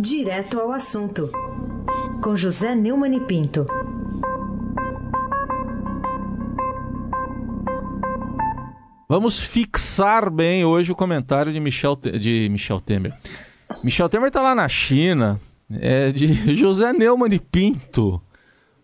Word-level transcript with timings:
Direto 0.00 0.60
ao 0.60 0.70
assunto, 0.70 1.28
com 2.22 2.36
José 2.36 2.72
Neumann 2.72 3.16
e 3.16 3.20
Pinto. 3.20 3.66
Vamos 9.08 9.42
fixar 9.42 10.30
bem 10.30 10.64
hoje 10.64 10.92
o 10.92 10.94
comentário 10.94 11.52
de 11.52 11.58
Michel, 11.58 11.96
de 11.96 12.48
Michel 12.48 12.80
Temer. 12.80 13.12
Michel 13.82 14.08
Temer 14.08 14.28
está 14.28 14.40
lá 14.40 14.54
na 14.54 14.68
China, 14.68 15.40
é 15.68 16.12
de 16.12 16.32
José 16.54 16.92
Neumann 16.92 17.34
e 17.34 17.40
Pinto. 17.40 18.22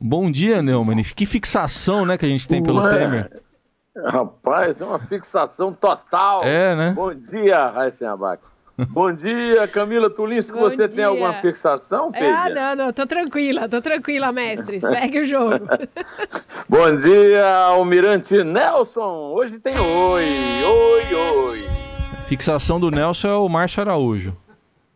Bom 0.00 0.32
dia, 0.32 0.60
Neumann. 0.60 1.00
Que 1.04 1.26
fixação, 1.26 2.04
né, 2.04 2.18
que 2.18 2.26
a 2.26 2.28
gente 2.28 2.48
tem 2.48 2.60
pelo 2.60 2.82
Ué, 2.82 2.98
Temer. 2.98 3.42
Rapaz, 4.04 4.80
é 4.80 4.84
uma 4.84 4.98
fixação 4.98 5.72
total. 5.72 6.42
É, 6.42 6.74
né? 6.74 6.92
Bom 6.92 7.14
dia, 7.14 7.70
Raíssen 7.70 8.08
Abac. 8.08 8.42
Bom 8.76 9.12
dia, 9.12 9.68
Camila 9.68 10.10
Tulinski. 10.10 10.58
Você 10.58 10.88
dia. 10.88 10.88
tem 10.88 11.04
alguma 11.04 11.34
fixação, 11.34 12.12
filha? 12.12 12.36
Ah, 12.36 12.48
não, 12.48 12.86
não, 12.86 12.92
tô 12.92 13.06
tranquila, 13.06 13.68
tô 13.68 13.80
tranquila, 13.80 14.32
mestre. 14.32 14.80
Segue 14.80 15.20
o 15.20 15.24
jogo. 15.24 15.64
Bom 16.68 16.96
dia, 16.96 17.46
Almirante 17.66 18.42
Nelson. 18.42 19.32
Hoje 19.32 19.60
tem 19.60 19.78
oi, 19.78 20.24
oi, 20.64 21.14
oi. 21.14 21.64
Fixação 22.26 22.80
do 22.80 22.90
Nelson 22.90 23.28
é 23.28 23.36
o 23.36 23.48
Márcio 23.48 23.80
Araújo. 23.80 24.36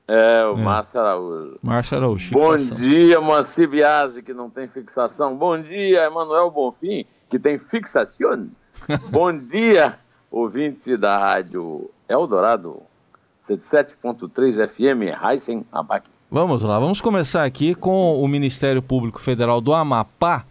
É, 0.09 0.45
o 0.47 0.59
é. 0.59 0.63
Márcio 0.63 0.99
Araújo. 0.99 1.59
Márcio 1.63 1.97
Araújo. 1.99 2.29
Fixação. 2.31 2.69
Bom 2.69 2.75
dia, 2.83 3.21
Moacir 3.21 3.69
Biasi, 3.69 4.23
que 4.25 4.35
não 4.35 4.51
tem 4.51 4.67
fixação. 4.67 5.37
Bom 5.37 5.61
dia, 5.61 6.07
Emanuel 6.07 6.51
Bonfim, 6.51 7.05
que 7.31 7.39
tem 7.39 7.59
fixação. 7.59 8.49
Bom 9.09 9.37
dia, 9.37 10.01
ouvinte 10.33 10.97
da 10.97 11.17
rádio 11.17 11.89
Eldorado 12.09 12.88
77.3 13.49 14.69
FM, 14.69 15.25
Heisen 15.25 15.65
Abac. 15.73 16.09
Vamos 16.31 16.63
lá, 16.63 16.79
vamos 16.79 17.01
começar 17.01 17.45
aqui 17.45 17.75
com 17.75 18.23
o 18.23 18.29
Ministério 18.29 18.83
Público 18.83 19.21
Federal 19.21 19.63
do 19.63 19.73
Amapá, 19.73 20.45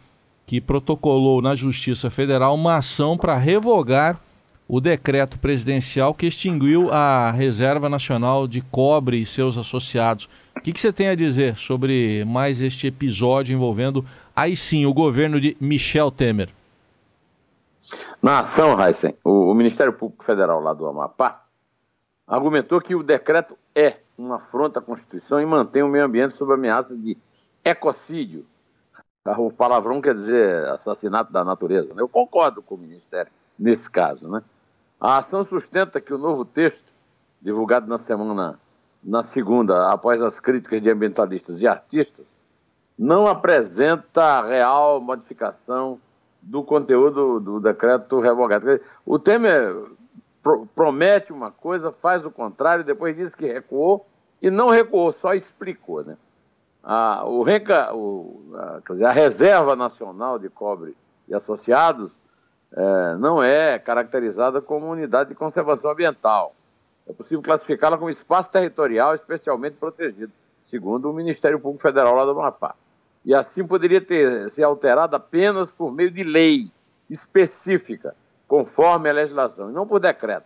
que 0.47 0.59
protocolou 0.59 1.39
na 1.41 1.53
Justiça 1.53 2.09
Federal 2.09 2.55
uma 2.55 2.77
ação 2.77 3.15
para 3.15 3.37
revogar 3.37 4.19
o 4.67 4.81
decreto 4.81 5.37
presidencial 5.37 6.13
que 6.13 6.25
extinguiu 6.25 6.91
a 6.91 7.31
Reserva 7.31 7.87
Nacional 7.87 8.47
de 8.47 8.61
Cobre 8.61 9.21
e 9.21 9.25
seus 9.25 9.57
associados. 9.57 10.27
O 10.57 10.61
que, 10.61 10.73
que 10.73 10.79
você 10.79 10.91
tem 10.91 11.09
a 11.09 11.15
dizer 11.15 11.55
sobre 11.57 12.25
mais 12.25 12.59
este 12.59 12.87
episódio 12.87 13.53
envolvendo, 13.53 14.03
aí 14.35 14.57
sim, 14.57 14.85
o 14.85 14.93
governo 14.93 15.39
de 15.39 15.55
Michel 15.61 16.09
Temer? 16.09 16.49
Na 18.21 18.39
ação, 18.39 18.81
Heisen, 18.81 19.15
o, 19.23 19.51
o 19.51 19.53
Ministério 19.53 19.93
Público 19.93 20.25
Federal 20.25 20.59
lá 20.59 20.73
do 20.73 20.87
Amapá 20.87 21.46
argumentou 22.27 22.81
que 22.81 22.93
o 22.93 23.01
decreto 23.01 23.57
é 23.73 23.97
uma 24.17 24.35
afronta 24.35 24.79
à 24.79 24.81
Constituição 24.81 25.39
e 25.39 25.45
mantém 25.45 25.81
o 25.81 25.87
meio 25.87 26.05
ambiente 26.05 26.35
sob 26.35 26.53
ameaça 26.53 26.95
de 26.95 27.17
ecocídio. 27.63 28.45
O 29.37 29.51
palavrão 29.51 29.99
quer 29.99 30.15
dizer 30.15 30.65
assassinato 30.69 31.33
da 31.33 31.43
natureza. 31.43 31.93
Né? 31.93 32.01
Eu 32.01 32.07
concordo 32.07 32.61
com 32.61 32.75
o 32.75 32.77
Ministério 32.77 33.29
nesse 33.59 33.91
caso. 33.91 34.25
Né? 34.29 34.41
A 35.01 35.17
ação 35.17 35.43
sustenta 35.43 35.99
que 35.99 36.13
o 36.13 36.17
novo 36.17 36.45
texto, 36.45 36.85
divulgado 37.41 37.87
na 37.87 37.97
semana, 37.97 38.57
na 39.03 39.23
segunda, 39.23 39.91
após 39.91 40.21
as 40.21 40.39
críticas 40.39 40.81
de 40.81 40.89
ambientalistas 40.89 41.61
e 41.61 41.67
artistas, 41.67 42.25
não 42.97 43.27
apresenta 43.27 44.47
real 44.47 45.01
modificação 45.01 45.99
do 46.41 46.63
conteúdo 46.63 47.41
do 47.41 47.59
decreto 47.59 48.21
revogado. 48.21 48.79
O 49.05 49.19
Temer 49.19 49.75
promete 50.75 51.33
uma 51.33 51.51
coisa, 51.51 51.91
faz 51.91 52.25
o 52.25 52.31
contrário, 52.31 52.83
depois 52.83 53.15
diz 53.15 53.35
que 53.35 53.45
recuou 53.45 54.05
e 54.41 54.49
não 54.49 54.69
recuou, 54.69 55.11
só 55.11 55.33
explicou. 55.33 56.03
Né? 56.03 56.17
A, 56.83 57.25
o 57.25 57.43
RECA, 57.43 57.93
o, 57.93 58.53
a, 58.55 58.81
dizer, 58.91 59.05
a 59.05 59.11
Reserva 59.11 59.75
Nacional 59.75 60.39
de 60.39 60.49
Cobre 60.49 60.95
e 61.27 61.35
Associados 61.35 62.11
é, 62.71 63.15
não 63.17 63.41
é 63.41 63.79
caracterizada 63.79 64.61
como 64.61 64.89
unidade 64.89 65.29
de 65.29 65.35
conservação 65.35 65.91
ambiental. 65.91 66.53
É 67.07 67.13
possível 67.13 67.41
classificá-la 67.41 67.97
como 67.97 68.09
espaço 68.09 68.51
territorial 68.51 69.15
especialmente 69.15 69.77
protegido, 69.77 70.31
segundo 70.59 71.09
o 71.09 71.13
Ministério 71.13 71.59
Público 71.59 71.81
Federal 71.81 72.15
lá 72.15 72.25
do 72.25 72.31
Amapá. 72.31 72.75
E 73.23 73.33
assim 73.33 73.65
poderia 73.65 74.01
ter 74.01 74.49
ser 74.51 74.63
alterada 74.63 75.17
apenas 75.17 75.71
por 75.71 75.91
meio 75.91 76.11
de 76.11 76.23
lei 76.23 76.71
específica, 77.09 78.15
conforme 78.47 79.09
a 79.09 79.13
legislação, 79.13 79.69
e 79.69 79.73
não 79.73 79.85
por 79.85 79.99
decreto. 79.99 80.45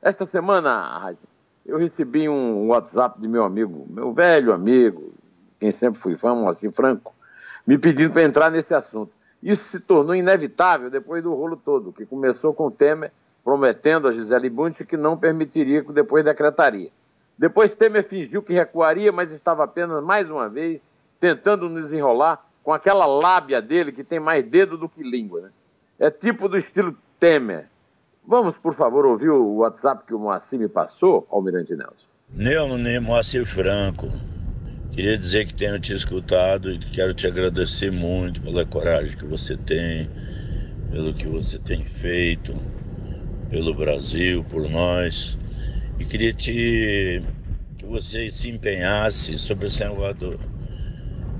Esta 0.00 0.24
semana, 0.24 1.14
eu 1.66 1.76
recebi 1.78 2.28
um 2.28 2.68
WhatsApp 2.68 3.20
de 3.20 3.26
meu 3.26 3.44
amigo, 3.44 3.86
meu 3.90 4.12
velho 4.12 4.52
amigo, 4.52 5.12
quem 5.58 5.72
sempre 5.72 6.00
fui 6.00 6.16
fã, 6.16 6.48
assim, 6.48 6.70
Franco, 6.70 7.12
me 7.66 7.76
pedindo 7.76 8.12
para 8.12 8.22
entrar 8.22 8.50
nesse 8.50 8.72
assunto. 8.74 9.12
Isso 9.42 9.64
se 9.64 9.80
tornou 9.80 10.14
inevitável 10.14 10.90
depois 10.90 11.22
do 11.22 11.34
rolo 11.34 11.56
todo, 11.56 11.92
que 11.92 12.06
começou 12.06 12.54
com 12.54 12.66
o 12.66 12.70
Temer 12.70 13.12
prometendo 13.44 14.08
a 14.08 14.12
Gisele 14.12 14.50
Bundt 14.50 14.84
que 14.84 14.96
não 14.96 15.16
permitiria 15.16 15.82
que 15.82 15.92
depois 15.92 16.24
decretaria. 16.24 16.90
Depois 17.38 17.74
Temer 17.74 18.06
fingiu 18.06 18.42
que 18.42 18.52
recuaria, 18.52 19.10
mas 19.10 19.32
estava 19.32 19.64
apenas 19.64 20.02
mais 20.02 20.28
uma 20.28 20.48
vez 20.48 20.80
tentando 21.20 21.68
nos 21.68 21.92
enrolar 21.92 22.44
com 22.62 22.72
aquela 22.72 23.06
lábia 23.06 23.62
dele 23.62 23.92
que 23.92 24.04
tem 24.04 24.20
mais 24.20 24.44
dedo 24.44 24.76
do 24.76 24.88
que 24.88 25.02
língua. 25.02 25.40
Né? 25.40 25.50
É 25.98 26.10
tipo 26.10 26.48
do 26.48 26.56
estilo 26.56 26.96
Temer. 27.18 27.66
Vamos, 28.26 28.58
por 28.58 28.74
favor, 28.74 29.06
ouvir 29.06 29.30
o 29.30 29.56
WhatsApp 29.56 30.04
que 30.06 30.14
o 30.14 30.18
Moacir 30.18 30.58
me 30.58 30.68
passou, 30.68 31.26
Almirante 31.30 31.74
Nelson. 31.74 32.06
Neumann 32.30 33.00
Moacir 33.00 33.46
Franco. 33.46 34.08
Queria 34.92 35.16
dizer 35.16 35.46
que 35.46 35.54
tenho 35.54 35.78
te 35.80 35.92
escutado 35.94 36.70
e 36.70 36.78
quero 36.78 37.14
te 37.14 37.26
agradecer 37.26 37.90
muito 37.90 38.40
pela 38.42 38.64
coragem 38.66 39.16
que 39.16 39.24
você 39.24 39.56
tem, 39.56 40.10
pelo 40.90 41.14
que 41.14 41.26
você 41.26 41.58
tem 41.58 41.84
feito 41.84 42.54
pelo 43.48 43.74
Brasil, 43.74 44.44
por 44.44 44.68
nós. 44.68 45.38
E 45.98 46.04
queria 46.04 46.32
te 46.32 47.22
que 47.78 47.86
você 47.86 48.30
se 48.30 48.50
empenhasse 48.50 49.38
sobre 49.38 49.66
esse 49.66 49.84
negócio 49.84 50.38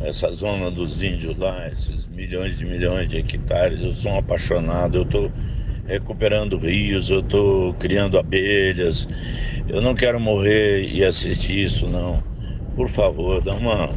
essa 0.01 0.31
zona 0.31 0.71
dos 0.71 1.03
índios 1.03 1.37
lá, 1.37 1.69
esses 1.69 2.07
milhões 2.07 2.57
de 2.57 2.65
milhões 2.65 3.09
de 3.09 3.19
hectares. 3.19 3.81
Eu 3.81 3.93
sou 3.93 4.13
um 4.13 4.19
apaixonado, 4.19 4.97
eu 4.97 5.03
estou 5.03 5.31
recuperando 5.89 6.59
rios, 6.59 7.11
eu 7.11 7.21
estou 7.21 7.75
criando 7.77 8.19
abelhas. 8.19 9.09
Eu 9.69 9.81
não 9.83 9.95
quero 9.95 10.21
morrer 10.21 10.85
e 10.85 11.05
assistir 11.05 11.59
isso, 11.65 11.89
não. 11.89 12.25
Por 12.75 12.89
favor, 12.91 13.43
dá 13.43 13.55
uma, 13.55 13.95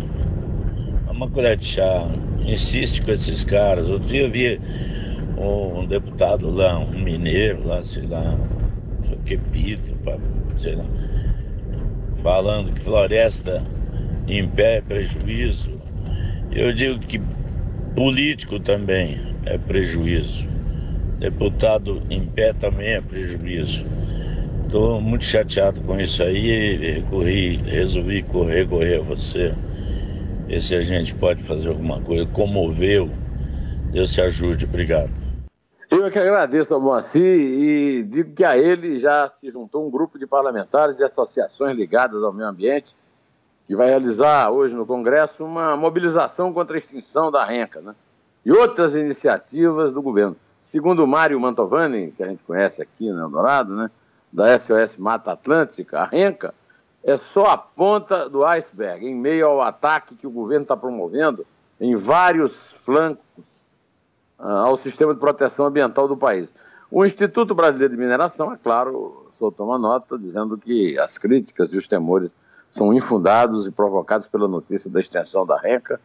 uma 1.05 1.29
colher 1.29 1.57
de 1.57 1.65
chá. 1.67 2.07
Insiste 2.39 3.01
com 3.01 3.11
esses 3.11 3.43
caras. 3.43 3.89
Outro 3.89 4.07
dia 4.07 4.21
eu 4.23 4.31
vi 4.31 4.61
um 5.37 5.87
deputado 5.87 6.49
lá, 6.49 6.79
um 6.79 6.99
mineiro 6.99 7.63
lá, 7.67 7.83
sei 7.83 8.07
lá, 8.07 8.41
foi 9.01 9.19
quepito, 9.19 9.97
sei 10.55 10.75
lá, 10.75 10.91
falando 12.15 12.73
que 12.73 12.81
floresta 12.81 13.69
em 14.27 14.49
pé 14.49 14.77
é 14.77 14.81
prejuízo. 14.81 15.81
Eu 16.51 16.73
digo 16.73 16.99
que 17.01 17.19
político 17.95 18.59
também 18.61 19.21
é 19.45 19.57
prejuízo. 19.59 20.50
Deputado 21.21 22.01
em 22.09 22.25
pé 22.25 22.51
também 22.51 22.93
é 22.93 22.99
prejuízo. 22.99 23.85
Estou 24.65 24.99
muito 24.99 25.23
chateado 25.23 25.79
com 25.81 25.99
isso 25.99 26.23
aí 26.23 26.47
e 26.47 26.93
recorri, 26.93 27.57
resolvi 27.57 28.23
correr, 28.23 28.67
correr 28.67 28.97
a 28.97 29.03
você. 29.03 29.53
Ver 30.47 30.63
se 30.63 30.73
a 30.73 30.81
gente 30.81 31.13
pode 31.13 31.43
fazer 31.43 31.69
alguma 31.69 32.01
coisa. 32.01 32.25
Comoveu. 32.25 33.07
Deus 33.91 34.11
te 34.11 34.19
ajude. 34.19 34.65
Obrigado. 34.65 35.11
Eu 35.91 36.07
é 36.07 36.09
que 36.09 36.17
agradeço 36.17 36.73
ao 36.73 36.81
Moacir 36.81 37.21
e 37.21 38.01
digo 38.01 38.33
que 38.33 38.43
a 38.43 38.57
ele 38.57 38.99
já 38.99 39.31
se 39.39 39.51
juntou 39.51 39.87
um 39.87 39.91
grupo 39.91 40.17
de 40.17 40.25
parlamentares 40.25 40.97
e 40.97 41.03
associações 41.03 41.77
ligadas 41.77 42.23
ao 42.23 42.33
meio 42.33 42.49
ambiente 42.49 42.95
que 43.67 43.75
vai 43.75 43.89
realizar 43.89 44.49
hoje 44.49 44.73
no 44.73 44.87
Congresso 44.87 45.45
uma 45.45 45.77
mobilização 45.77 46.51
contra 46.51 46.77
a 46.77 46.79
extinção 46.79 47.29
da 47.29 47.45
renca, 47.45 47.79
né? 47.79 47.93
E 48.43 48.51
outras 48.51 48.95
iniciativas 48.95 49.93
do 49.93 50.01
governo. 50.01 50.35
Segundo 50.71 51.05
Mário 51.05 51.37
Mantovani, 51.37 52.13
que 52.13 52.23
a 52.23 52.27
gente 52.29 52.43
conhece 52.43 52.81
aqui 52.81 53.11
no 53.11 53.19
Eldorado, 53.19 53.75
né? 53.75 53.91
Da 54.31 54.57
SOS 54.57 54.95
Mata 54.95 55.33
Atlântica, 55.33 55.99
a 55.99 56.05
renca 56.05 56.53
é 57.03 57.17
só 57.17 57.47
a 57.47 57.57
ponta 57.57 58.29
do 58.29 58.45
iceberg, 58.45 59.05
em 59.05 59.13
meio 59.13 59.47
ao 59.47 59.61
ataque 59.61 60.15
que 60.15 60.25
o 60.25 60.31
governo 60.31 60.63
está 60.63 60.77
promovendo 60.77 61.45
em 61.77 61.97
vários 61.97 62.55
flancos 62.85 63.43
uh, 64.39 64.45
ao 64.47 64.77
sistema 64.77 65.13
de 65.13 65.19
proteção 65.19 65.65
ambiental 65.65 66.07
do 66.07 66.15
país. 66.15 66.47
O 66.89 67.03
Instituto 67.03 67.53
Brasileiro 67.53 67.93
de 67.93 67.99
Mineração, 67.99 68.53
é 68.53 68.55
claro, 68.55 69.27
soltou 69.33 69.67
uma 69.67 69.77
nota 69.77 70.17
dizendo 70.17 70.57
que 70.57 70.97
as 70.97 71.17
críticas 71.17 71.73
e 71.73 71.77
os 71.77 71.85
temores 71.85 72.33
são 72.69 72.93
infundados 72.93 73.67
e 73.67 73.71
provocados 73.71 74.25
pela 74.25 74.47
notícia 74.47 74.89
da 74.89 75.01
extensão 75.01 75.45
da 75.45 75.59
RECA, 75.59 75.99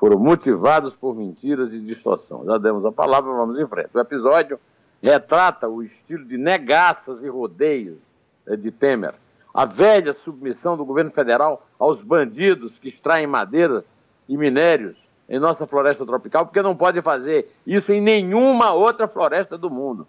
foram 0.00 0.18
motivados 0.18 0.96
por 0.96 1.14
mentiras 1.14 1.70
e 1.74 1.78
distorção. 1.78 2.42
Já 2.46 2.56
demos 2.56 2.86
a 2.86 2.90
palavra, 2.90 3.30
vamos 3.30 3.60
em 3.60 3.66
frente. 3.66 3.90
O 3.92 4.00
episódio 4.00 4.58
retrata 5.02 5.68
o 5.68 5.82
estilo 5.82 6.24
de 6.24 6.38
negaças 6.38 7.22
e 7.22 7.28
rodeios 7.28 7.98
eh, 8.46 8.56
de 8.56 8.70
Temer, 8.70 9.12
a 9.52 9.66
velha 9.66 10.14
submissão 10.14 10.74
do 10.74 10.86
governo 10.86 11.10
federal 11.10 11.66
aos 11.78 12.00
bandidos 12.00 12.78
que 12.78 12.88
extraem 12.88 13.26
madeiras 13.26 13.84
e 14.26 14.38
minérios 14.38 14.96
em 15.28 15.38
nossa 15.38 15.66
floresta 15.66 16.06
tropical, 16.06 16.46
porque 16.46 16.62
não 16.62 16.74
pode 16.74 17.02
fazer 17.02 17.52
isso 17.66 17.92
em 17.92 18.00
nenhuma 18.00 18.72
outra 18.72 19.06
floresta 19.06 19.58
do 19.58 19.68
mundo. 19.68 20.08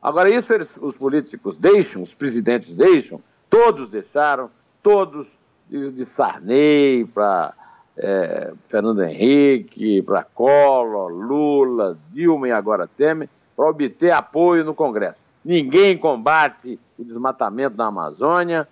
Agora, 0.00 0.32
isso 0.32 0.52
eles, 0.52 0.78
os 0.80 0.96
políticos 0.96 1.58
deixam, 1.58 2.02
os 2.02 2.14
presidentes 2.14 2.72
deixam, 2.72 3.20
todos 3.50 3.88
deixaram, 3.88 4.48
todos, 4.82 5.26
de, 5.68 5.90
de 5.90 6.06
Sarney 6.06 7.04
para 7.06 7.52
é, 7.96 8.52
Fernando 8.68 9.02
Henrique, 9.02 10.02
para 10.02 10.24
Collor, 10.24 11.10
Lula, 11.10 11.96
Dilma 12.10 12.48
e 12.48 12.52
agora 12.52 12.88
Temer, 12.88 13.28
para 13.56 13.68
obter 13.68 14.10
apoio 14.10 14.64
no 14.64 14.74
Congresso. 14.74 15.18
Ninguém 15.44 15.96
combate 15.96 16.78
o 16.98 17.04
desmatamento 17.04 17.76
da 17.76 17.86
Amazônia 17.86 18.66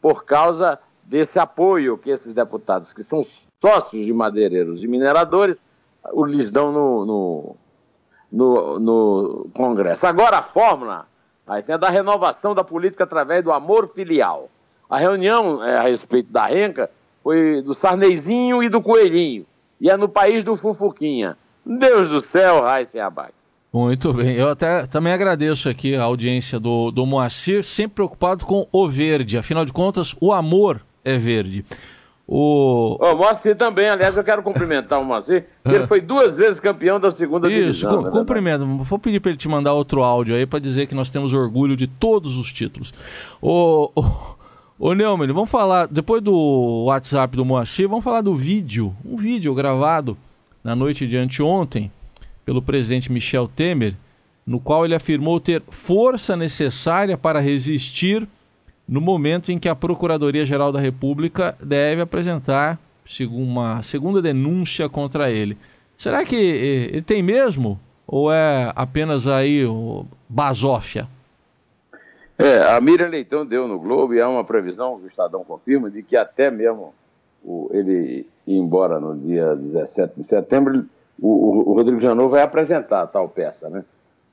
por 0.00 0.24
causa 0.24 0.78
desse 1.04 1.38
apoio 1.38 1.98
que 1.98 2.10
esses 2.10 2.32
deputados, 2.32 2.92
que 2.92 3.02
são 3.02 3.22
sócios 3.60 4.04
de 4.04 4.12
madeireiros 4.12 4.82
e 4.82 4.88
mineradores, 4.88 5.60
lhes 6.26 6.50
dão 6.50 6.72
no, 6.72 7.06
no, 7.06 7.56
no, 8.32 8.80
no 8.80 9.50
Congresso. 9.54 10.06
Agora 10.06 10.38
a 10.38 10.42
fórmula 10.42 11.06
é 11.46 11.78
da 11.78 11.90
renovação 11.90 12.54
da 12.54 12.64
política 12.64 13.04
através 13.04 13.44
do 13.44 13.52
amor 13.52 13.88
filial. 13.94 14.48
A 14.88 14.98
reunião 14.98 15.62
é, 15.62 15.76
a 15.76 15.82
respeito 15.82 16.32
da 16.32 16.46
renca 16.46 16.90
foi 17.24 17.62
do 17.62 17.74
Sarneizinho 17.74 18.62
e 18.62 18.68
do 18.68 18.82
Coelhinho. 18.82 19.46
E 19.80 19.88
é 19.88 19.96
no 19.96 20.08
país 20.08 20.44
do 20.44 20.56
Fufuquinha. 20.56 21.38
Deus 21.64 22.10
do 22.10 22.20
céu, 22.20 22.62
Raíssa 22.62 23.02
Abac. 23.02 23.32
Muito 23.72 24.12
bem. 24.12 24.36
Eu 24.36 24.50
até 24.50 24.86
também 24.86 25.12
agradeço 25.12 25.68
aqui 25.68 25.96
a 25.96 26.02
audiência 26.04 26.60
do, 26.60 26.92
do 26.92 27.04
Moacir, 27.04 27.64
sempre 27.64 27.96
preocupado 27.96 28.44
com 28.44 28.68
o 28.70 28.88
verde. 28.88 29.38
Afinal 29.38 29.64
de 29.64 29.72
contas, 29.72 30.14
o 30.20 30.32
amor 30.32 30.80
é 31.02 31.18
verde. 31.18 31.64
O... 32.26 32.96
o 33.00 33.16
Moacir 33.16 33.56
também, 33.56 33.88
aliás, 33.88 34.16
eu 34.16 34.24
quero 34.24 34.42
cumprimentar 34.42 35.00
o 35.00 35.04
Moacir, 35.04 35.44
ele 35.64 35.84
foi 35.88 36.00
duas 36.00 36.36
vezes 36.36 36.60
campeão 36.60 36.98
da 36.98 37.10
segunda 37.10 37.48
Isso, 37.48 37.58
divisão. 37.58 38.02
Isso, 38.02 38.10
cumprimento. 38.10 38.64
Vou 38.64 38.98
pedir 38.98 39.20
para 39.20 39.30
ele 39.30 39.38
te 39.38 39.48
mandar 39.48 39.74
outro 39.74 40.02
áudio 40.02 40.36
aí 40.36 40.46
para 40.46 40.58
dizer 40.58 40.86
que 40.86 40.94
nós 40.94 41.10
temos 41.10 41.34
orgulho 41.34 41.76
de 41.76 41.86
todos 41.86 42.36
os 42.36 42.52
títulos. 42.52 42.94
O, 43.42 43.90
o, 43.94 44.33
Ô 44.76 44.92
Neumann, 44.92 45.32
vamos 45.32 45.50
falar, 45.50 45.86
depois 45.86 46.20
do 46.20 46.84
WhatsApp 46.86 47.36
do 47.36 47.44
Moacir, 47.44 47.88
vamos 47.88 48.02
falar 48.02 48.22
do 48.22 48.34
vídeo, 48.34 48.92
um 49.04 49.16
vídeo 49.16 49.54
gravado 49.54 50.18
na 50.64 50.74
noite 50.74 51.06
de 51.06 51.16
anteontem 51.16 51.92
pelo 52.44 52.60
presidente 52.60 53.10
Michel 53.10 53.46
Temer, 53.46 53.94
no 54.44 54.58
qual 54.58 54.84
ele 54.84 54.96
afirmou 54.96 55.38
ter 55.38 55.62
força 55.70 56.36
necessária 56.36 57.16
para 57.16 57.38
resistir 57.38 58.26
no 58.86 59.00
momento 59.00 59.52
em 59.52 59.60
que 59.60 59.68
a 59.68 59.76
Procuradoria-Geral 59.76 60.72
da 60.72 60.80
República 60.80 61.56
deve 61.62 62.02
apresentar 62.02 62.76
uma 63.30 63.80
segunda 63.84 64.20
denúncia 64.20 64.88
contra 64.88 65.30
ele. 65.30 65.56
Será 65.96 66.24
que 66.24 66.34
eh, 66.34 66.88
ele 66.96 67.02
tem 67.02 67.22
mesmo? 67.22 67.78
Ou 68.08 68.32
é 68.32 68.72
apenas 68.74 69.28
aí 69.28 69.62
basófia? 70.28 71.08
É, 72.38 72.58
a 72.58 72.80
Miriam 72.80 73.08
Leitão 73.08 73.46
deu 73.46 73.68
no 73.68 73.78
Globo 73.78 74.14
e 74.14 74.20
há 74.20 74.28
uma 74.28 74.44
previsão, 74.44 74.96
o 74.96 75.06
Estadão 75.06 75.44
confirma, 75.44 75.90
de 75.90 76.02
que 76.02 76.16
até 76.16 76.50
mesmo 76.50 76.92
o, 77.44 77.70
ele 77.72 78.26
ir 78.46 78.56
embora 78.56 78.98
no 78.98 79.16
dia 79.16 79.54
17 79.54 80.14
de 80.16 80.24
setembro, 80.24 80.84
o, 81.20 81.70
o, 81.70 81.74
Rodrigo 81.74 82.00
Janot 82.00 82.28
vai 82.28 82.42
apresentar 82.42 83.02
a 83.02 83.06
tal 83.06 83.28
peça, 83.28 83.68
né? 83.68 83.84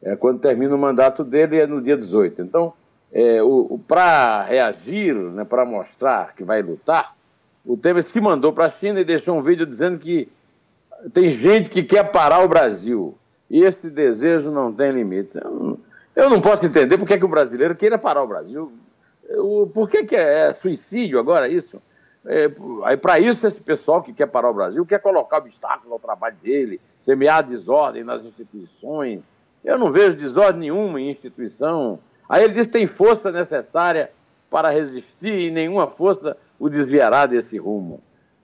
É 0.01 0.15
quando 0.15 0.39
termina 0.39 0.73
o 0.73 0.79
mandato 0.79 1.23
dele 1.23 1.59
é 1.59 1.67
no 1.67 1.79
dia 1.79 1.95
18. 1.95 2.41
Então, 2.41 2.73
é, 3.13 3.37
para 3.87 4.43
reagir, 4.43 5.13
né, 5.13 5.45
para 5.45 5.63
mostrar 5.63 6.33
que 6.33 6.43
vai 6.43 6.63
lutar, 6.63 7.15
o 7.63 7.77
Temer 7.77 8.03
se 8.03 8.19
mandou 8.19 8.51
para 8.51 8.65
a 8.65 8.71
China 8.71 8.99
e 8.99 9.05
deixou 9.05 9.37
um 9.37 9.43
vídeo 9.43 9.65
dizendo 9.65 9.99
que 9.99 10.27
tem 11.13 11.29
gente 11.29 11.69
que 11.69 11.83
quer 11.83 12.11
parar 12.11 12.43
o 12.43 12.47
Brasil. 12.47 13.15
E 13.47 13.63
esse 13.63 13.91
desejo 13.91 14.49
não 14.49 14.73
tem 14.73 14.91
limites. 14.91 15.35
Eu 15.35 15.51
não, 15.51 15.77
eu 16.15 16.29
não 16.29 16.41
posso 16.41 16.65
entender 16.65 16.97
por 16.97 17.07
que, 17.07 17.17
que 17.17 17.25
o 17.25 17.29
brasileiro 17.29 17.75
queira 17.75 17.97
parar 17.97 18.23
o 18.23 18.27
Brasil. 18.27 18.71
Por 19.73 19.89
que, 19.89 20.03
que 20.03 20.15
é 20.15 20.53
suicídio 20.53 21.19
agora 21.19 21.47
isso? 21.47 21.81
É, 22.25 22.51
aí 22.83 22.97
para 22.97 23.19
isso 23.19 23.47
esse 23.47 23.59
pessoal 23.59 24.03
que 24.03 24.13
quer 24.13 24.27
parar 24.27 24.51
o 24.51 24.53
Brasil 24.53 24.85
quer 24.85 24.99
colocar 24.99 25.39
obstáculo 25.39 25.93
ao 25.93 25.99
trabalho 25.99 26.35
dele, 26.41 26.79
semear 26.99 27.43
desordem 27.43 28.03
nas 28.03 28.23
instituições. 28.23 29.23
Eu 29.63 29.77
não 29.77 29.91
vejo 29.91 30.15
desordem 30.15 30.61
nenhuma 30.61 30.99
em 30.99 31.09
instituição. 31.09 31.99
Aí 32.29 32.43
ele 32.43 32.53
diz 32.53 32.67
que 32.67 32.73
tem 32.73 32.85
força 32.85 33.31
necessária 33.31 34.11
para 34.49 34.69
resistir 34.69 35.33
e 35.33 35.51
nenhuma 35.51 35.87
força 35.87 36.37
o 36.59 36.69
desviará 36.69 37.25
desse 37.25 37.57
rumo. 37.57 38.01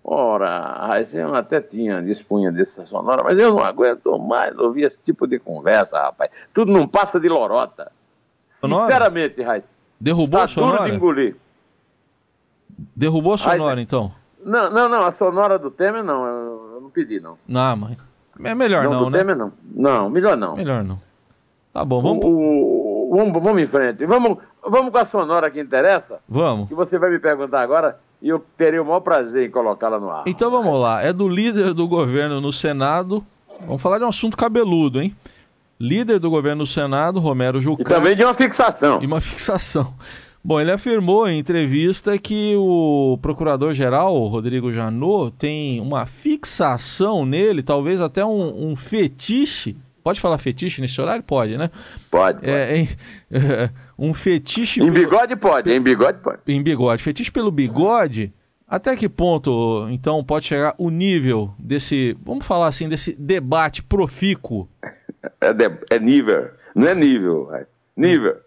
Ora, 0.09 1.03
eu 1.13 1.35
até 1.35 1.59
tinha, 1.59 2.01
dispunha 2.01 2.49
dessa 2.49 2.85
sonora, 2.85 3.21
mas 3.25 3.37
eu 3.37 3.53
não 3.53 3.59
aguento 3.59 4.17
mais 4.17 4.57
ouvir 4.57 4.83
esse 4.83 5.01
tipo 5.01 5.27
de 5.27 5.37
conversa, 5.37 5.99
rapaz. 5.99 6.31
Tudo 6.53 6.71
não 6.71 6.87
passa 6.87 7.19
de 7.19 7.27
lorota. 7.27 7.91
Sonora? 8.47 8.85
Sinceramente, 8.85 9.41
Raiz. 9.41 9.65
Derrubou 9.99 10.39
a 10.39 10.47
sonora? 10.47 10.77
duro 10.77 10.89
de 10.89 10.95
engolir. 10.95 11.35
Derrubou 12.95 13.33
a 13.33 13.37
sonora, 13.37 13.75
Raiz, 13.75 13.79
então? 13.81 14.13
Não, 14.45 14.71
não, 14.71 14.87
não. 14.87 15.01
A 15.01 15.11
sonora 15.11 15.59
do 15.59 15.69
Temer, 15.69 16.05
não. 16.05 16.25
Eu, 16.25 16.71
eu 16.75 16.81
não 16.83 16.89
pedi, 16.89 17.19
não. 17.19 17.37
Não, 17.45 17.75
mãe. 17.75 17.97
É 18.45 18.55
melhor 18.55 18.85
não, 18.85 18.91
não 18.93 18.99
do 18.99 19.09
né? 19.09 19.17
Temer, 19.17 19.35
não. 19.35 19.51
Não, 19.61 20.09
melhor 20.09 20.37
não. 20.37 20.55
Melhor 20.55 20.85
não. 20.85 21.01
Tá 21.73 21.83
bom, 21.83 22.01
vamos... 22.01 22.23
O, 22.23 22.29
o, 22.29 23.09
vamos, 23.13 23.43
vamos 23.43 23.61
em 23.61 23.67
frente. 23.67 24.05
Vamos, 24.05 24.37
vamos 24.65 24.89
com 24.89 24.97
a 24.99 25.05
sonora 25.05 25.51
que 25.51 25.59
interessa? 25.59 26.21
Vamos. 26.29 26.69
Que 26.69 26.75
você 26.75 26.97
vai 26.97 27.09
me 27.09 27.19
perguntar 27.19 27.59
agora 27.59 27.99
e 28.21 28.29
eu 28.29 28.43
teria 28.57 28.81
o 28.81 28.85
maior 28.85 28.99
prazer 28.99 29.47
em 29.47 29.51
colocá-la 29.51 29.99
no 29.99 30.09
ar. 30.09 30.23
Então 30.25 30.49
vamos 30.49 30.79
lá, 30.79 31.01
é 31.01 31.13
do 31.13 31.27
líder 31.27 31.73
do 31.73 31.87
governo 31.87 32.41
no 32.41 32.51
Senado. 32.51 33.23
Vamos 33.61 33.81
falar 33.81 33.97
de 33.97 34.03
um 34.03 34.09
assunto 34.09 34.37
cabeludo, 34.37 35.01
hein? 35.01 35.15
Líder 35.79 36.19
do 36.19 36.29
governo 36.29 36.59
no 36.59 36.65
Senado, 36.65 37.19
Romero 37.19 37.61
Jucá. 37.61 37.83
E 37.83 37.85
também 37.85 38.15
de 38.15 38.23
uma 38.23 38.33
fixação. 38.33 38.99
E 39.01 39.05
uma 39.05 39.21
fixação. 39.21 39.93
Bom, 40.43 40.61
ele 40.61 40.71
afirmou 40.71 41.27
em 41.27 41.39
entrevista 41.39 42.17
que 42.17 42.55
o 42.55 43.19
procurador-geral, 43.21 44.15
Rodrigo 44.27 44.71
Janot, 44.71 45.33
tem 45.37 45.81
uma 45.81 46.05
fixação 46.05 47.25
nele, 47.25 47.61
talvez 47.61 47.99
até 47.99 48.23
um, 48.23 48.71
um 48.71 48.75
fetiche 48.75 49.75
Pode 50.07 50.21
falar 50.21 50.37
fetiche 50.37 50.79
nesse 50.79 51.01
horário? 51.01 51.21
Pode, 51.21 51.57
né? 51.57 51.69
Pode. 52.09 52.39
pode. 52.39 52.49
É, 52.49 52.77
em, 52.77 52.89
é, 53.29 53.69
um 53.99 54.13
fetiche. 54.13 54.81
Em 54.81 54.89
bigode 54.89 55.35
pode, 55.35 55.69
em 55.69 55.81
bigode 55.81 56.19
pode. 56.19 56.39
Em 56.47 56.63
bigode. 56.63 57.03
Fetiche 57.03 57.29
pelo 57.29 57.51
bigode. 57.51 58.33
Até 58.65 58.95
que 58.95 59.09
ponto, 59.09 59.85
então, 59.89 60.23
pode 60.23 60.45
chegar 60.45 60.73
o 60.77 60.89
nível 60.89 61.53
desse, 61.59 62.15
vamos 62.23 62.47
falar 62.47 62.67
assim, 62.67 62.87
desse 62.87 63.13
debate 63.15 63.83
profícuo? 63.83 64.69
É, 65.41 65.51
de, 65.51 65.65
é 65.89 65.99
nível, 65.99 66.51
não 66.73 66.87
é 66.87 66.95
nível, 66.95 67.53
é 67.53 67.65
nível. 67.97 68.37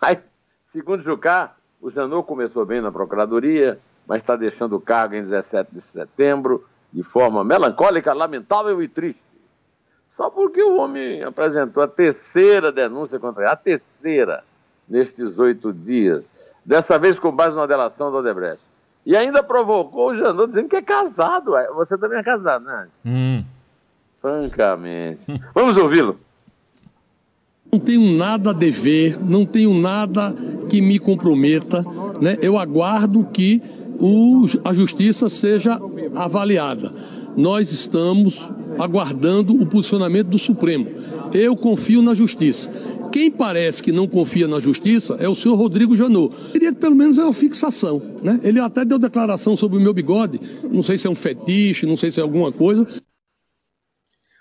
Mas, 0.00 0.18
segundo 0.64 1.02
Jucá, 1.02 1.54
o 1.80 1.90
Janot 1.90 2.26
começou 2.26 2.64
bem 2.64 2.80
na 2.80 2.90
Procuradoria, 2.90 3.78
mas 4.06 4.22
está 4.22 4.34
deixando 4.34 4.76
o 4.76 4.80
cargo 4.80 5.14
em 5.14 5.24
17 5.24 5.74
de 5.74 5.80
setembro, 5.82 6.64
de 6.90 7.02
forma 7.02 7.44
melancólica, 7.44 8.14
lamentável 8.14 8.82
e 8.82 8.88
triste. 8.88 9.20
Só 10.12 10.28
porque 10.28 10.62
o 10.62 10.76
homem 10.76 11.22
apresentou 11.22 11.82
a 11.82 11.88
terceira 11.88 12.70
denúncia 12.70 13.18
contra 13.18 13.44
ele, 13.44 13.52
a 13.52 13.56
terceira, 13.56 14.44
nestes 14.86 15.38
oito 15.38 15.72
dias. 15.72 16.28
Dessa 16.64 16.98
vez 16.98 17.18
com 17.18 17.34
base 17.34 17.56
na 17.56 17.64
delação 17.64 18.10
do 18.10 18.18
Odebrecht. 18.18 18.62
E 19.06 19.16
ainda 19.16 19.42
provocou 19.42 20.10
o 20.10 20.16
Janot 20.16 20.48
dizendo 20.48 20.68
que 20.68 20.76
é 20.76 20.82
casado. 20.82 21.52
Você 21.74 21.96
também 21.96 22.18
é 22.18 22.22
casado, 22.22 22.64
né? 22.66 22.88
Hum. 23.04 23.44
Francamente. 24.20 25.22
Vamos 25.54 25.78
ouvi-lo. 25.78 26.20
Não 27.72 27.80
tenho 27.80 28.16
nada 28.18 28.50
a 28.50 28.52
dever, 28.52 29.18
não 29.18 29.46
tenho 29.46 29.72
nada 29.72 30.36
que 30.68 30.82
me 30.82 30.98
comprometa. 30.98 31.82
Né? 32.20 32.36
Eu 32.42 32.58
aguardo 32.58 33.24
que 33.32 33.62
o, 33.98 34.44
a 34.62 34.74
justiça 34.74 35.30
seja 35.30 35.80
avaliada. 36.14 36.92
Nós 37.34 37.72
estamos 37.72 38.46
aguardando 38.82 39.54
o 39.54 39.66
posicionamento 39.66 40.28
do 40.28 40.38
Supremo. 40.38 40.86
Eu 41.32 41.56
confio 41.56 42.02
na 42.02 42.14
justiça. 42.14 42.70
Quem 43.12 43.30
parece 43.30 43.82
que 43.82 43.92
não 43.92 44.08
confia 44.08 44.48
na 44.48 44.58
justiça 44.58 45.14
é 45.18 45.28
o 45.28 45.34
senhor 45.34 45.54
Rodrigo 45.54 45.94
Janot. 45.94 46.34
Queria 46.50 46.72
que 46.72 46.80
pelo 46.80 46.96
menos 46.96 47.18
é 47.18 47.24
uma 47.24 47.34
fixação. 47.34 48.00
Né? 48.22 48.40
Ele 48.42 48.58
até 48.58 48.84
deu 48.84 48.98
declaração 48.98 49.56
sobre 49.56 49.76
o 49.76 49.80
meu 49.80 49.92
bigode. 49.92 50.40
Não 50.62 50.82
sei 50.82 50.96
se 50.96 51.06
é 51.06 51.10
um 51.10 51.14
fetiche, 51.14 51.86
não 51.86 51.96
sei 51.96 52.10
se 52.10 52.20
é 52.20 52.22
alguma 52.22 52.50
coisa. 52.50 52.86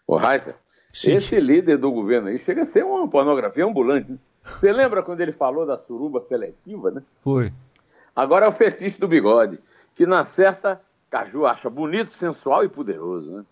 Ô, 0.07 0.15
Raíssa, 0.15 0.55
esse 0.93 1.39
líder 1.39 1.77
do 1.77 1.91
governo 1.91 2.29
aí 2.29 2.39
chega 2.39 2.63
a 2.63 2.65
ser 2.65 2.83
uma 2.83 3.07
pornografia 3.07 3.65
ambulante. 3.65 4.11
Né? 4.11 4.17
Você 4.45 4.71
lembra 4.71 5.03
quando 5.03 5.21
ele 5.21 5.31
falou 5.31 5.65
da 5.65 5.77
suruba 5.77 6.21
seletiva, 6.21 6.91
né? 6.91 7.03
Foi. 7.23 7.51
Agora 8.15 8.45
é 8.45 8.49
o 8.49 8.53
fetiche 8.53 8.99
do 8.99 9.07
bigode, 9.07 9.59
que 9.95 10.05
na 10.05 10.23
certa 10.23 10.81
Caju 11.09 11.45
acha 11.45 11.69
bonito, 11.69 12.13
sensual 12.13 12.63
e 12.63 12.69
poderoso, 12.69 13.29
né? 13.31 13.45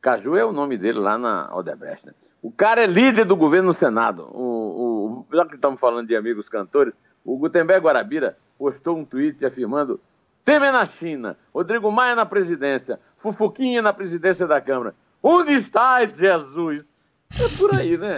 Caju 0.00 0.36
é 0.36 0.44
o 0.44 0.52
nome 0.52 0.76
dele 0.78 0.98
lá 0.98 1.18
na 1.18 1.54
Odebrecht. 1.54 2.06
Né? 2.06 2.12
O 2.42 2.50
cara 2.50 2.82
é 2.82 2.86
líder 2.86 3.24
do 3.24 3.36
governo 3.36 3.68
no 3.68 3.74
Senado. 3.74 4.28
O, 4.32 5.26
o, 5.30 5.36
já 5.36 5.44
que 5.44 5.56
estamos 5.56 5.78
falando 5.78 6.08
de 6.08 6.16
amigos 6.16 6.48
cantores, 6.48 6.94
o 7.24 7.36
Gutenberg 7.36 7.84
Guarabira 7.84 8.36
postou 8.58 8.96
um 8.96 9.04
tweet 9.04 9.44
afirmando 9.44 10.00
Temer 10.44 10.72
na 10.72 10.86
China, 10.86 11.36
Rodrigo 11.54 11.90
Maia 11.90 12.14
na 12.14 12.24
presidência, 12.24 12.98
Fufuquinha 13.18 13.82
na 13.82 13.92
presidência 13.92 14.46
da 14.46 14.60
Câmara. 14.60 14.94
Onde 15.22 15.52
estás, 15.52 16.16
Jesus? 16.16 16.90
É 17.38 17.56
por 17.56 17.74
aí, 17.74 17.96
né? 17.96 18.16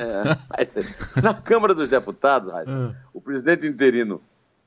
Na 1.23 1.35
Câmara 1.35 1.75
dos 1.75 1.89
Deputados, 1.89 2.49
ah. 2.49 2.95
o 3.13 3.21
presidente 3.21 3.67
interino 3.67 4.23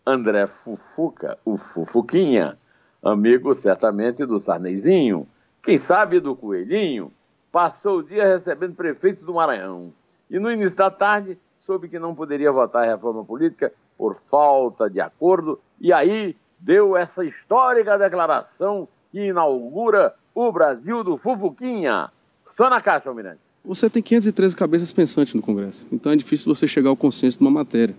André 0.06 0.46
Fufuca, 0.46 1.40
o 1.44 1.58
Fufuquinha, 1.58 2.58
amigo 3.02 3.56
certamente 3.56 4.24
do 4.24 4.38
Sarnezinho, 4.38 5.28
quem 5.66 5.80
sabe 5.80 6.20
do 6.20 6.36
Coelhinho, 6.36 7.12
passou 7.52 7.98
o 7.98 8.04
dia 8.04 8.28
recebendo 8.28 8.76
prefeitos 8.76 9.26
do 9.26 9.34
Maranhão. 9.34 9.92
E 10.30 10.38
no 10.38 10.52
início 10.52 10.78
da 10.78 10.92
tarde 10.92 11.38
soube 11.60 11.90
que 11.90 11.98
não 11.98 12.14
poderia 12.14 12.52
votar 12.52 12.84
a 12.84 12.92
reforma 12.92 13.26
política 13.26 13.74
por 13.98 14.18
falta 14.30 14.88
de 14.90 15.02
acordo, 15.02 15.60
e 15.82 15.92
aí 15.92 16.36
deu 16.60 16.96
essa 16.96 17.26
histórica 17.26 17.98
declaração 17.98 18.88
que 19.12 19.28
inaugura 19.28 20.14
o 20.36 20.52
Brasil 20.52 21.04
do 21.04 21.18
Fufuquinha. 21.18 22.12
Só 22.52 22.70
na 22.70 22.82
caixa, 22.82 23.10
Almirante. 23.10 23.40
Você 23.64 23.90
tem 23.90 24.04
513 24.04 24.56
cabeças 24.56 24.94
pensantes 24.94 25.34
no 25.34 25.42
Congresso, 25.42 25.88
então 25.92 26.12
é 26.12 26.16
difícil 26.16 26.54
você 26.54 26.68
chegar 26.68 26.90
ao 26.90 26.98
consenso 26.98 27.40
de 27.40 27.44
uma 27.44 27.52
matéria. 27.52 27.96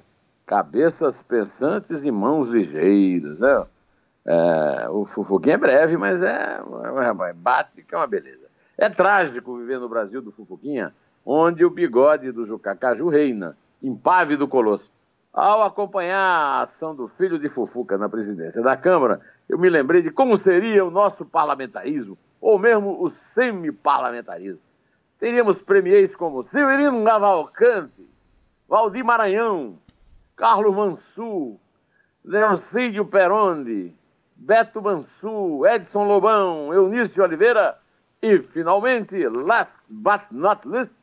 Cabeças 0.46 1.22
pensantes 1.22 2.04
e 2.04 2.10
mãos 2.10 2.48
ligeiras, 2.50 3.38
né? 3.40 3.66
É, 4.26 4.88
o 4.90 5.06
Fufuquinha 5.06 5.54
é 5.54 5.58
breve, 5.58 5.96
mas 5.96 6.20
é, 6.20 6.58
é, 6.60 7.32
bate 7.32 7.84
que 7.84 7.94
é 7.94 7.98
uma 7.98 8.08
beleza. 8.08 8.46
É 8.76 8.88
trágico 8.88 9.56
viver 9.56 9.78
no 9.78 9.88
Brasil 9.88 10.20
do 10.20 10.32
Fufuquinha, 10.32 10.92
onde 11.24 11.64
o 11.64 11.70
bigode 11.70 12.32
do 12.32 12.44
Jucacaju 12.44 13.08
reina, 13.08 13.56
impávido 13.80 14.48
colosso. 14.48 14.90
Ao 15.32 15.62
acompanhar 15.62 16.18
a 16.18 16.62
ação 16.62 16.94
do 16.94 17.06
filho 17.08 17.38
de 17.38 17.48
Fufuca 17.48 17.96
na 17.96 18.08
presidência 18.08 18.60
da 18.62 18.76
Câmara, 18.76 19.20
eu 19.48 19.58
me 19.58 19.70
lembrei 19.70 20.02
de 20.02 20.10
como 20.10 20.36
seria 20.36 20.84
o 20.84 20.90
nosso 20.90 21.24
parlamentarismo, 21.24 22.18
ou 22.40 22.58
mesmo 22.58 23.00
o 23.00 23.08
semi-parlamentarismo. 23.08 24.60
Teríamos 25.20 25.62
premiers 25.62 26.16
como 26.16 26.42
Severino 26.42 27.04
Cavalcante, 27.04 28.08
Valdir 28.68 29.04
Maranhão, 29.04 29.78
Carlos 30.34 30.74
Mansur, 30.74 31.56
Leoncídio 32.24 33.04
Perondi, 33.04 33.94
Beto 34.36 34.82
Mansur, 34.82 35.66
Edson 35.66 36.04
Lobão, 36.04 36.72
Eunício 36.72 37.24
Oliveira 37.24 37.78
e, 38.22 38.38
finalmente, 38.38 39.26
last 39.28 39.80
but 39.88 40.22
not 40.30 40.68
least, 40.68 40.94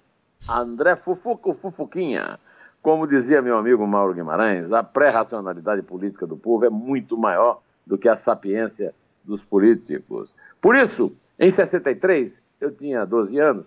André 0.49 0.95
Fufuco 0.95 1.53
Fufuquinha. 1.55 2.39
Como 2.81 3.07
dizia 3.07 3.41
meu 3.41 3.57
amigo 3.57 3.87
Mauro 3.87 4.13
Guimarães, 4.13 4.71
a 4.71 4.83
pré-racionalidade 4.83 5.81
política 5.81 6.27
do 6.27 6.37
povo 6.37 6.65
é 6.65 6.69
muito 6.69 7.17
maior 7.17 7.61
do 7.87 7.97
que 7.97 8.07
a 8.07 8.17
sapiência 8.17 8.93
dos 9.23 9.43
políticos. 9.43 10.35
Por 10.61 10.75
isso, 10.75 11.15
em 11.39 11.49
63, 11.49 12.37
eu 12.59 12.71
tinha 12.71 13.05
12 13.05 13.39
anos, 13.39 13.65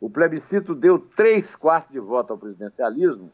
o 0.00 0.08
plebiscito 0.08 0.74
deu 0.74 0.98
três 0.98 1.56
quartos 1.56 1.92
de 1.92 1.98
voto 1.98 2.32
ao 2.32 2.38
presidencialismo 2.38 3.32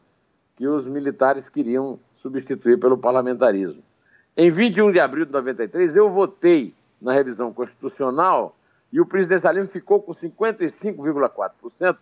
que 0.55 0.67
os 0.67 0.87
militares 0.87 1.47
queriam 1.47 1.99
substituir 2.15 2.79
pelo 2.79 2.97
parlamentarismo. 2.97 3.83
Em 4.37 4.51
21 4.51 4.91
de 4.91 4.99
abril 4.99 5.25
de 5.25 5.31
93, 5.31 5.95
eu 5.95 6.09
votei 6.09 6.75
na 7.01 7.13
revisão 7.13 7.53
constitucional 7.53 8.53
e 8.91 8.99
o 8.99 9.05
presidencialismo 9.05 9.69
ficou 9.69 10.01
com 10.01 10.11
55,4%, 10.11 11.97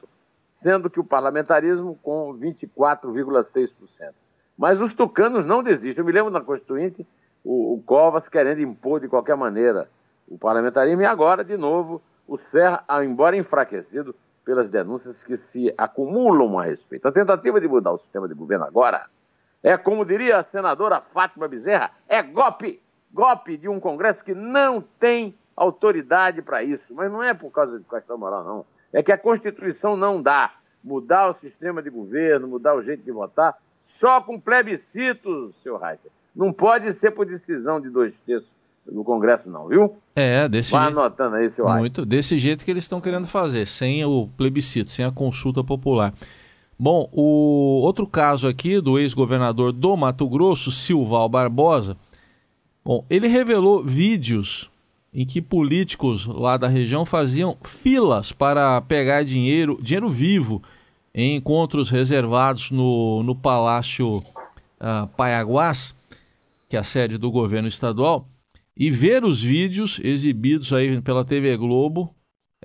sendo 0.50 0.90
que 0.90 1.00
o 1.00 1.04
parlamentarismo 1.04 1.98
com 2.02 2.36
24,6%. 2.40 4.14
Mas 4.58 4.82
os 4.82 4.96
tucanos 4.96 5.46
não 5.46 5.62
desistem. 5.62 6.02
Eu 6.02 6.06
me 6.06 6.12
lembro 6.12 6.32
na 6.32 6.42
Constituinte, 6.42 7.06
o, 7.44 7.76
o 7.76 7.84
Covas 7.84 8.28
querendo 8.28 8.62
impor 8.62 9.00
de 9.00 9.08
qualquer 9.08 9.36
maneira 9.36 9.88
o 10.28 10.38
parlamentarismo, 10.38 11.02
e 11.02 11.06
agora, 11.06 11.44
de 11.44 11.58
novo, 11.58 12.02
o 12.28 12.38
Serra, 12.38 12.84
embora 13.04 13.38
enfraquecido 13.38 14.16
pelas 14.44 14.70
denúncias 14.70 15.24
que 15.24 15.38
se 15.38 15.72
acumulam 15.78 16.58
a 16.58 16.64
respeito. 16.64 17.08
A 17.08 17.12
tentativa 17.12 17.62
de 17.62 17.68
mudar 17.68 17.92
o 17.92 17.98
sistema 17.98 18.28
de 18.28 18.34
governo 18.34 18.66
agora 18.66 19.08
é, 19.64 19.78
como 19.78 20.06
diria 20.06 20.38
a 20.38 20.44
senadora 20.44 21.02
Fátima 21.14 21.48
Bezerra, 21.48 21.92
é 22.08 22.22
golpe, 22.22 22.82
golpe 23.12 23.58
de 23.58 23.70
um 23.70 23.80
Congresso 23.80 24.24
que 24.24 24.34
não 24.34 24.84
tem 25.00 25.34
autoridade 25.56 26.42
para 26.42 26.62
isso. 26.62 26.94
Mas 26.94 27.12
não 27.12 27.24
é 27.24 27.34
por 27.34 27.50
causa 27.52 27.80
de 27.80 27.86
questão 27.86 28.18
moral, 28.18 28.44
não 28.44 28.66
é 28.94 29.02
que 29.02 29.12
a 29.12 29.18
Constituição 29.18 29.98
não 29.98 30.22
dá. 30.22 30.54
Mudar 30.84 31.30
o 31.30 31.34
sistema 31.34 31.82
de 31.82 31.90
governo, 31.90 32.46
mudar 32.46 32.76
o 32.76 32.82
jeito 32.82 33.04
de 33.04 33.12
votar, 33.12 33.56
só 33.80 34.20
com 34.20 34.38
plebiscito, 34.38 35.54
senhor 35.64 35.80
Reis. 35.80 36.00
Não 36.36 36.52
pode 36.52 36.92
ser 36.92 37.12
por 37.12 37.26
decisão 37.26 37.80
de 37.80 37.90
dois 37.90 38.20
terços 38.20 38.52
no 38.86 39.02
Congresso, 39.02 39.50
não, 39.50 39.70
viu? 39.70 39.96
É, 40.14 40.48
desse 40.50 40.72
Vai 40.72 40.84
jeito. 40.86 41.00
anotando 41.00 41.38
aí, 41.38 41.50
senhor 41.50 41.78
Muito, 41.78 42.06
desse 42.06 42.38
jeito 42.38 42.66
que 42.66 42.70
eles 42.70 42.84
estão 42.84 43.00
querendo 43.00 43.28
fazer, 43.28 43.66
sem 43.66 44.04
o 44.04 44.28
plebiscito, 44.36 44.92
sem 44.92 45.06
a 45.06 45.12
consulta 45.12 45.64
popular. 45.64 46.14
Bom, 46.78 47.10
o 47.12 47.82
outro 47.82 48.08
caso 48.08 48.48
aqui 48.48 48.82
do 48.82 48.98
ex-governador 48.98 49.72
do 49.72 49.96
Mato 49.96 50.28
Grosso, 50.28 50.72
Silval 50.72 51.30
Barbosa, 51.30 51.96
bom, 52.84 53.06
ele 53.10 53.28
revelou 53.28 53.84
vídeos 53.84 54.70
em 55.14 55.26
que 55.26 55.42
políticos 55.42 56.26
lá 56.26 56.58
da 56.58 56.68
região 56.68 57.06
faziam 57.06 57.56
filas 57.64 58.32
para 58.32 58.82
pegar 58.82 59.24
dinheiro, 59.24 59.80
dinheiro 59.82 60.10
vivo, 60.10 60.62
em 61.14 61.36
encontros 61.36 61.92
reservados 61.92 62.72
no, 62.72 63.22
no 63.22 63.36
Palácio 63.36 64.18
uh, 64.18 65.08
Paiaguás, 65.16 65.96
que 66.68 66.76
é 66.76 66.80
a 66.80 66.84
sede 66.84 67.20
do 67.20 67.30
governo 67.30 67.68
estadual, 67.68 68.28
e 68.76 68.90
ver 68.90 69.24
os 69.24 69.40
vídeos 69.40 70.00
exibidos 70.04 70.74
aí 70.74 71.00
pela 71.02 71.24
TV 71.24 71.56
Globo 71.56 72.14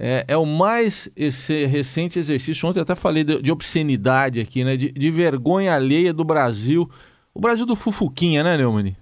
é, 0.00 0.24
é 0.28 0.36
o 0.36 0.46
mais 0.46 1.10
recente 1.16 2.18
exercício. 2.18 2.68
Ontem 2.68 2.80
até 2.80 2.94
falei 2.94 3.24
de, 3.24 3.42
de 3.42 3.50
obscenidade 3.50 4.38
aqui, 4.38 4.62
né? 4.62 4.76
De, 4.76 4.92
de, 4.92 5.10
vergonha 5.10 5.74
alheia 5.74 6.14
do 6.14 6.24
Brasil. 6.24 6.88
O 7.34 7.40
Brasil 7.40 7.66
do 7.66 7.74
Fufuquinha, 7.74 8.44
né, 8.44 8.56
Neumann? 8.56 8.96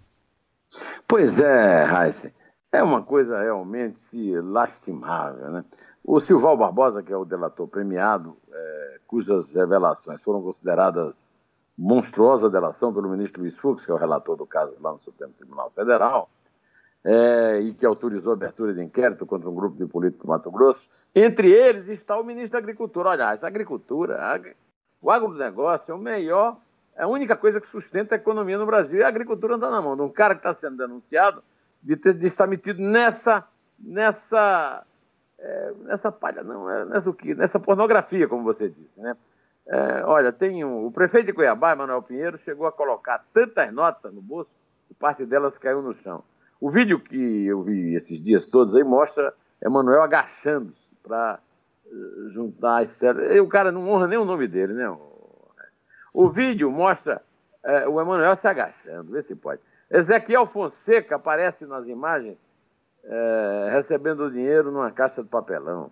Pois 1.07 1.39
é, 1.39 1.85
Heisen. 1.85 2.33
É 2.73 2.83
uma 2.83 3.03
coisa 3.03 3.41
realmente 3.41 4.35
lastimável. 4.41 5.51
Né? 5.51 5.65
O 6.03 6.19
Silval 6.19 6.57
Barbosa, 6.57 7.03
que 7.03 7.13
é 7.13 7.17
o 7.17 7.25
delator 7.25 7.69
premiado, 7.69 8.37
é, 8.51 8.99
cujas 9.07 9.55
revelações 9.55 10.23
foram 10.23 10.43
consideradas 10.43 11.27
monstruosa 11.77 12.49
delação 12.49 12.93
pelo 12.93 13.11
ministro 13.11 13.43
Luiz 13.43 13.57
Fux, 13.57 13.85
que 13.85 13.91
é 13.91 13.95
o 13.95 13.99
relator 13.99 14.37
do 14.37 14.47
caso 14.47 14.75
lá 14.81 14.93
no 14.93 14.99
Supremo 14.99 15.35
Tribunal 15.35 15.71
Federal, 15.75 16.31
é, 17.09 17.61
e 17.61 17.73
que 17.73 17.87
autorizou 17.87 18.33
a 18.33 18.35
abertura 18.35 18.75
de 18.75 18.83
inquérito 18.83 19.25
contra 19.25 19.49
um 19.49 19.55
grupo 19.55 19.77
de 19.77 19.87
políticos 19.87 20.27
do 20.27 20.29
Mato 20.29 20.51
Grosso. 20.51 20.91
Entre 21.15 21.53
eles 21.53 21.87
está 21.87 22.19
o 22.19 22.25
ministro 22.25 22.55
da 22.55 22.59
Agricultura. 22.59 23.11
Olha, 23.11 23.33
essa 23.33 23.47
agricultura, 23.47 24.19
o 25.01 25.09
agronegócio 25.09 25.93
é 25.93 25.95
o 25.95 25.99
melhor, 25.99 26.59
é 26.97 27.05
a 27.05 27.07
única 27.07 27.37
coisa 27.37 27.61
que 27.61 27.67
sustenta 27.67 28.17
a 28.17 28.19
economia 28.19 28.59
no 28.59 28.67
Brasil. 28.67 28.99
E 28.99 29.05
a 29.05 29.09
agricultura 29.09 29.55
está 29.55 29.71
na 29.71 29.81
mão 29.81 29.95
de 29.95 30.03
um 30.03 30.09
cara 30.09 30.35
que 30.35 30.41
está 30.41 30.53
sendo 30.53 30.79
denunciado 30.79 31.45
de, 31.81 31.97
ter, 31.97 32.13
de 32.13 32.27
estar 32.27 32.49
metido 32.49 32.83
nessa, 32.83 33.47
nessa, 33.79 34.85
é, 35.39 35.73
nessa 35.85 36.11
palha, 36.11 36.43
não, 36.43 36.69
é, 36.69 36.87
nessa 36.87 37.09
o? 37.09 37.17
Nessa 37.37 37.61
pornografia, 37.61 38.27
como 38.27 38.43
você 38.43 38.69
disse, 38.69 39.01
né? 39.01 39.17
É, 39.69 40.05
olha, 40.05 40.33
tem 40.33 40.65
um, 40.65 40.87
o 40.87 40.91
prefeito 40.91 41.27
de 41.27 41.33
Cuiabá, 41.33 41.77
Manuel 41.77 42.03
Pinheiro, 42.03 42.37
chegou 42.39 42.67
a 42.67 42.73
colocar 42.73 43.25
tantas 43.33 43.73
notas 43.73 44.13
no 44.13 44.21
bolso 44.21 44.51
que 44.89 44.95
parte 44.95 45.25
delas 45.25 45.57
caiu 45.57 45.81
no 45.83 45.95
chão. 45.95 46.25
O 46.61 46.71
vídeo 46.71 46.99
que 46.99 47.47
eu 47.47 47.63
vi 47.63 47.95
esses 47.95 48.21
dias 48.21 48.47
todos 48.47 48.75
aí 48.75 48.83
mostra 48.83 49.33
Emanuel 49.63 50.03
agachando-se 50.03 50.95
para 51.03 51.39
eh, 51.87 52.31
juntar 52.33 52.83
as 52.83 52.93
células. 52.93 53.39
O 53.41 53.49
cara 53.49 53.71
não 53.71 53.89
honra 53.89 54.07
nem 54.07 54.19
o 54.19 54.25
nome 54.25 54.49
dele, 54.49 54.73
né? 54.73 54.89
O 56.13 56.31
vídeo 56.31 56.71
mostra 56.71 57.23
é, 57.67 57.87
o 57.89 58.01
Emanuel 58.01 58.37
se 58.37 58.47
agachando, 58.47 59.11
vê 59.11 59.23
se 59.23 59.35
pode. 59.35 59.61
Ezequiel 59.91 60.47
Fonseca 60.47 61.17
aparece 61.17 61.67
nas 61.67 61.89
imagens 61.89 62.39
é, 63.05 63.69
recebendo 63.73 64.31
dinheiro 64.31 64.71
numa 64.71 64.91
caixa 64.91 65.23
de 65.23 65.29
papelão. 65.29 65.91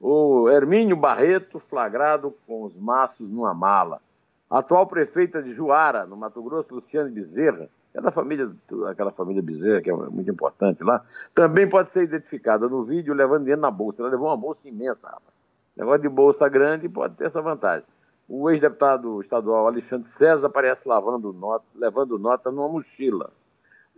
O 0.00 0.48
Hermínio 0.48 0.96
Barreto 0.96 1.58
flagrado 1.58 2.34
com 2.46 2.62
os 2.62 2.76
maços 2.76 3.28
numa 3.28 3.52
mala. 3.52 4.00
A 4.48 4.58
atual 4.58 4.86
prefeita 4.86 5.42
de 5.42 5.52
Juara, 5.52 6.06
no 6.06 6.16
Mato 6.16 6.42
Grosso, 6.42 6.74
Luciane 6.74 7.10
Bezerra, 7.10 7.68
é 7.92 8.00
da 8.00 8.12
família, 8.12 8.50
aquela 8.88 9.10
família 9.10 9.42
Bezerra, 9.42 9.80
que 9.80 9.90
é 9.90 9.92
muito 9.94 10.30
importante 10.30 10.84
lá, 10.84 11.04
também 11.34 11.68
pode 11.68 11.90
ser 11.90 12.02
identificada 12.02 12.68
no 12.68 12.84
vídeo 12.84 13.14
levando 13.14 13.40
dinheiro 13.40 13.60
na 13.60 13.70
bolsa. 13.70 14.02
Ela 14.02 14.10
levou 14.10 14.28
uma 14.28 14.36
bolsa 14.36 14.68
imensa, 14.68 15.06
rapaz. 15.08 15.34
Negócio 15.76 16.02
de 16.02 16.08
bolsa 16.08 16.48
grande 16.48 16.88
pode 16.88 17.16
ter 17.16 17.24
essa 17.26 17.42
vantagem. 17.42 17.86
O 18.28 18.50
ex-deputado 18.50 19.20
estadual 19.20 19.66
Alexandre 19.66 20.08
César 20.08 20.46
aparece 20.46 20.88
lavando 20.88 21.32
nota, 21.32 21.64
levando 21.74 22.18
nota 22.18 22.50
numa 22.50 22.68
mochila. 22.68 23.30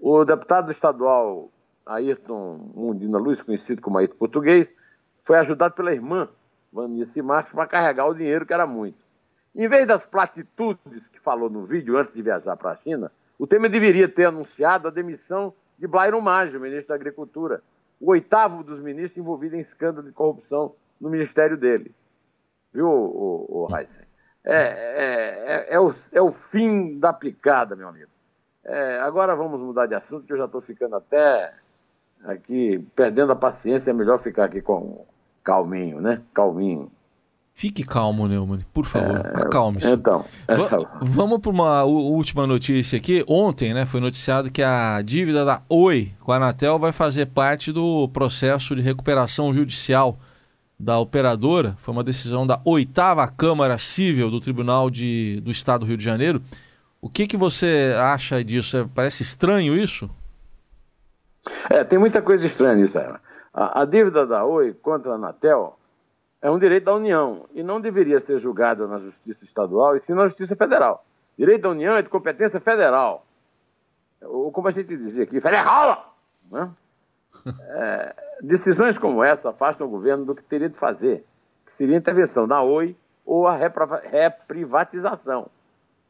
O 0.00 0.24
deputado 0.24 0.70
estadual 0.70 1.50
Ayrton 1.84 2.70
Mundina 2.74 3.18
Luz, 3.18 3.42
conhecido 3.42 3.80
como 3.80 3.98
Ayrton 3.98 4.16
Português, 4.16 4.72
foi 5.24 5.38
ajudado 5.38 5.74
pela 5.74 5.92
irmã 5.92 6.28
Vanice 6.72 7.22
Marques 7.22 7.52
para 7.52 7.66
carregar 7.66 8.06
o 8.06 8.14
dinheiro, 8.14 8.46
que 8.46 8.52
era 8.52 8.66
muito. 8.66 9.07
Em 9.58 9.68
vez 9.68 9.84
das 9.88 10.06
platitudes 10.06 11.08
que 11.08 11.18
falou 11.18 11.50
no 11.50 11.66
vídeo 11.66 11.98
antes 11.98 12.14
de 12.14 12.22
viajar 12.22 12.56
para 12.56 12.70
a 12.70 12.76
China, 12.76 13.10
O 13.36 13.44
Temer 13.44 13.68
deveria 13.70 14.08
ter 14.08 14.26
anunciado 14.26 14.86
a 14.86 14.90
demissão 14.90 15.52
de 15.76 15.86
Blairo 15.86 16.22
Maggi, 16.22 16.58
ministro 16.58 16.88
da 16.88 16.94
Agricultura, 16.94 17.60
o 18.00 18.10
oitavo 18.10 18.62
dos 18.62 18.80
ministros 18.80 19.16
envolvido 19.16 19.56
em 19.56 19.60
escândalo 19.60 20.06
de 20.06 20.12
corrupção 20.12 20.74
no 21.00 21.10
ministério 21.10 21.56
dele. 21.56 21.92
Viu, 22.72 22.86
o, 22.88 23.66
o, 23.68 23.76
Heisen? 23.76 24.02
É, 24.44 24.54
é, 24.54 25.74
é, 25.74 25.74
é, 25.74 25.80
o, 25.80 25.90
é 26.12 26.22
o 26.22 26.30
fim 26.30 26.98
da 26.98 27.12
picada, 27.12 27.74
meu 27.74 27.88
amigo. 27.88 28.10
É, 28.64 29.00
agora 29.00 29.34
vamos 29.34 29.60
mudar 29.60 29.86
de 29.86 29.94
assunto, 29.94 30.24
que 30.24 30.32
eu 30.32 30.38
já 30.38 30.44
estou 30.44 30.60
ficando 30.60 30.94
até 30.94 31.52
aqui, 32.24 32.84
perdendo 32.94 33.32
a 33.32 33.36
paciência, 33.36 33.90
é 33.90 33.94
melhor 33.94 34.20
ficar 34.20 34.44
aqui 34.44 34.60
com 34.60 35.04
calminho, 35.42 36.00
né? 36.00 36.22
Calminho. 36.32 36.90
Fique 37.58 37.82
calmo, 37.82 38.28
Neumann, 38.28 38.64
por 38.72 38.86
favor, 38.86 39.16
é, 39.16 39.42
acalme-se. 39.42 39.88
Então, 39.88 40.24
Va 40.46 40.88
vamos 41.02 41.40
para 41.40 41.50
uma 41.50 41.82
última 41.82 42.46
notícia 42.46 42.96
aqui. 42.96 43.24
Ontem, 43.26 43.74
né, 43.74 43.84
foi 43.84 43.98
noticiado 43.98 44.48
que 44.48 44.62
a 44.62 45.02
dívida 45.02 45.44
da 45.44 45.60
Oi 45.68 46.12
com 46.20 46.30
a 46.30 46.36
Anatel 46.36 46.78
vai 46.78 46.92
fazer 46.92 47.26
parte 47.26 47.72
do 47.72 48.08
processo 48.10 48.76
de 48.76 48.80
recuperação 48.80 49.52
judicial 49.52 50.16
da 50.78 51.00
operadora. 51.00 51.76
Foi 51.82 51.92
uma 51.92 52.04
decisão 52.04 52.46
da 52.46 52.60
oitava 52.64 53.26
Câmara 53.26 53.76
Civil 53.76 54.30
do 54.30 54.40
Tribunal 54.40 54.88
de, 54.88 55.40
do 55.40 55.50
Estado 55.50 55.80
do 55.80 55.86
Rio 55.86 55.96
de 55.96 56.04
Janeiro. 56.04 56.40
O 57.02 57.08
que, 57.08 57.26
que 57.26 57.36
você 57.36 57.92
acha 58.00 58.44
disso? 58.44 58.76
É, 58.76 58.86
parece 58.94 59.24
estranho 59.24 59.74
isso? 59.74 60.08
É, 61.68 61.82
tem 61.82 61.98
muita 61.98 62.22
coisa 62.22 62.46
estranha 62.46 62.76
nisso. 62.76 62.96
A, 63.52 63.82
a 63.82 63.84
dívida 63.84 64.24
da 64.24 64.44
Oi 64.44 64.74
contra 64.74 65.10
a 65.10 65.14
Anatel 65.16 65.77
é 66.40 66.50
um 66.50 66.58
direito 66.58 66.84
da 66.84 66.94
União 66.94 67.46
e 67.52 67.62
não 67.62 67.80
deveria 67.80 68.20
ser 68.20 68.38
julgada 68.38 68.86
na 68.86 68.98
Justiça 68.98 69.44
Estadual 69.44 69.96
e 69.96 70.00
sim 70.00 70.14
na 70.14 70.24
Justiça 70.24 70.54
Federal. 70.54 71.04
Direito 71.36 71.62
da 71.62 71.70
União 71.70 71.96
é 71.96 72.02
de 72.02 72.08
competência 72.08 72.60
federal. 72.60 73.24
Ou 74.22 74.50
como 74.50 74.68
a 74.68 74.70
gente 74.70 74.96
dizia 74.96 75.24
aqui, 75.24 75.40
federal! 75.40 76.16
Né? 76.50 76.70
É, 77.46 78.14
decisões 78.42 78.98
como 78.98 79.22
essa 79.22 79.50
afastam 79.50 79.86
o 79.86 79.90
governo 79.90 80.24
do 80.24 80.34
que 80.34 80.42
teria 80.42 80.68
de 80.68 80.76
fazer, 80.76 81.24
que 81.64 81.74
seria 81.74 81.96
intervenção 81.96 82.46
na 82.46 82.62
Oi 82.62 82.96
ou 83.24 83.46
a 83.46 83.56
reprivatização, 83.56 85.48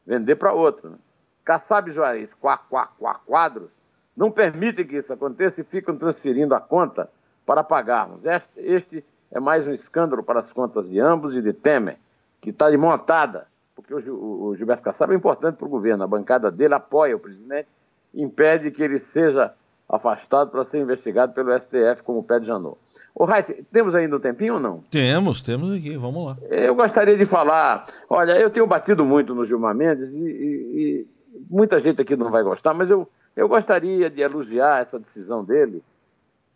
vender 0.05 0.35
para 0.35 0.53
outro. 0.53 0.89
Né? 0.89 0.97
Kassab 1.45 1.91
Juarez, 1.91 2.33
quá, 2.33 2.57
quá, 2.57 2.87
quá, 2.97 3.19
quadros, 3.25 3.69
não 4.15 4.31
permitem 4.31 4.85
que 4.85 4.97
isso 4.97 5.13
aconteça 5.13 5.61
e 5.61 5.63
ficam 5.63 5.95
transferindo 5.97 6.53
a 6.55 6.59
conta 6.59 7.09
para 7.45 7.63
pagarmos. 7.63 8.25
Este, 8.25 8.59
este 8.59 9.05
é 9.31 9.39
mais 9.39 9.67
um 9.67 9.71
escândalo 9.71 10.23
para 10.23 10.39
as 10.39 10.51
contas 10.51 10.89
de 10.89 10.99
ambos 10.99 11.35
e 11.35 11.41
de 11.41 11.53
Temer, 11.53 11.97
que 12.41 12.49
está 12.49 12.69
de 12.69 12.77
mão 12.77 12.91
atada, 12.91 13.47
porque 13.75 13.93
o, 13.93 14.55
Gilberto 14.55 14.83
Kassab 14.83 15.13
é 15.13 15.15
importante 15.15 15.55
para 15.55 15.67
o 15.67 15.69
governo, 15.69 16.03
a 16.03 16.07
bancada 16.07 16.51
dele 16.51 16.73
apoia 16.73 17.15
o 17.15 17.19
presidente, 17.19 17.67
impede 18.13 18.71
que 18.71 18.83
ele 18.83 18.99
seja 18.99 19.53
afastado 19.87 20.51
para 20.51 20.65
ser 20.65 20.79
investigado 20.79 21.33
pelo 21.33 21.57
STF, 21.57 22.03
como 22.03 22.23
pede 22.23 22.47
Janot. 22.47 22.77
Ô, 23.15 23.25
Raíssa, 23.25 23.55
temos 23.71 23.95
ainda 23.95 24.15
um 24.15 24.19
tempinho 24.19 24.55
ou 24.55 24.59
não? 24.59 24.83
Temos, 24.91 25.41
temos 25.41 25.71
aqui, 25.71 25.97
vamos 25.97 26.25
lá. 26.25 26.37
Eu 26.49 26.75
gostaria 26.75 27.17
de 27.17 27.25
falar, 27.25 27.87
olha, 28.09 28.33
eu 28.39 28.49
tenho 28.49 28.67
batido 28.67 29.03
muito 29.03 29.33
no 29.33 29.45
Gilmar 29.45 29.75
Mendes 29.75 30.09
e, 30.11 30.19
e, 30.19 30.25
e 30.25 31.07
muita 31.49 31.79
gente 31.79 32.01
aqui 32.01 32.15
não 32.15 32.29
vai 32.29 32.43
gostar, 32.43 32.73
mas 32.73 32.89
eu, 32.89 33.09
eu 33.35 33.47
gostaria 33.47 34.09
de 34.09 34.21
elogiar 34.21 34.81
essa 34.81 34.99
decisão 34.99 35.43
dele, 35.43 35.83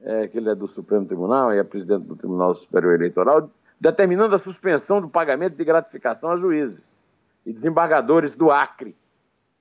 é, 0.03 0.27
que 0.27 0.37
ele 0.37 0.49
é 0.49 0.55
do 0.55 0.67
Supremo 0.67 1.05
Tribunal 1.05 1.53
e 1.53 1.57
é 1.57 1.63
presidente 1.63 2.05
do 2.05 2.15
Tribunal 2.15 2.53
Superior 2.55 2.95
Eleitoral, 2.95 3.49
determinando 3.79 4.35
a 4.35 4.39
suspensão 4.39 5.01
do 5.01 5.09
pagamento 5.09 5.55
de 5.55 5.63
gratificação 5.63 6.31
a 6.31 6.35
juízes 6.35 6.79
e 7.45 7.51
desembargadores 7.51 8.35
do 8.35 8.51
Acre, 8.51 8.95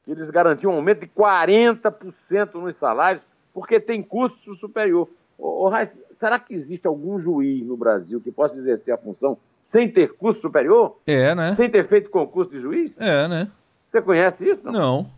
que 0.04 0.10
eles 0.10 0.30
garantiam 0.30 0.72
um 0.72 0.76
aumento 0.76 1.00
de 1.00 1.08
40% 1.08 2.54
nos 2.54 2.76
salários, 2.76 3.22
porque 3.54 3.80
tem 3.80 4.02
custo 4.02 4.54
superior. 4.54 5.08
Ô, 5.38 5.64
ô, 5.64 5.68
Raiz, 5.68 5.98
será 6.10 6.38
que 6.38 6.54
existe 6.54 6.86
algum 6.86 7.18
juiz 7.18 7.64
no 7.66 7.76
Brasil 7.76 8.20
que 8.20 8.30
possa 8.30 8.58
exercer 8.58 8.94
a 8.94 8.98
função 8.98 9.36
sem 9.60 9.88
ter 9.88 10.12
custo 10.14 10.42
superior? 10.42 10.98
É, 11.06 11.34
né? 11.34 11.54
Sem 11.54 11.68
ter 11.68 11.84
feito 11.86 12.10
concurso 12.10 12.50
de 12.50 12.60
juiz? 12.60 12.94
É, 12.98 13.26
né? 13.26 13.50
Você 13.86 14.00
conhece 14.00 14.48
isso? 14.48 14.64
Não. 14.64 14.72
não. 14.72 15.10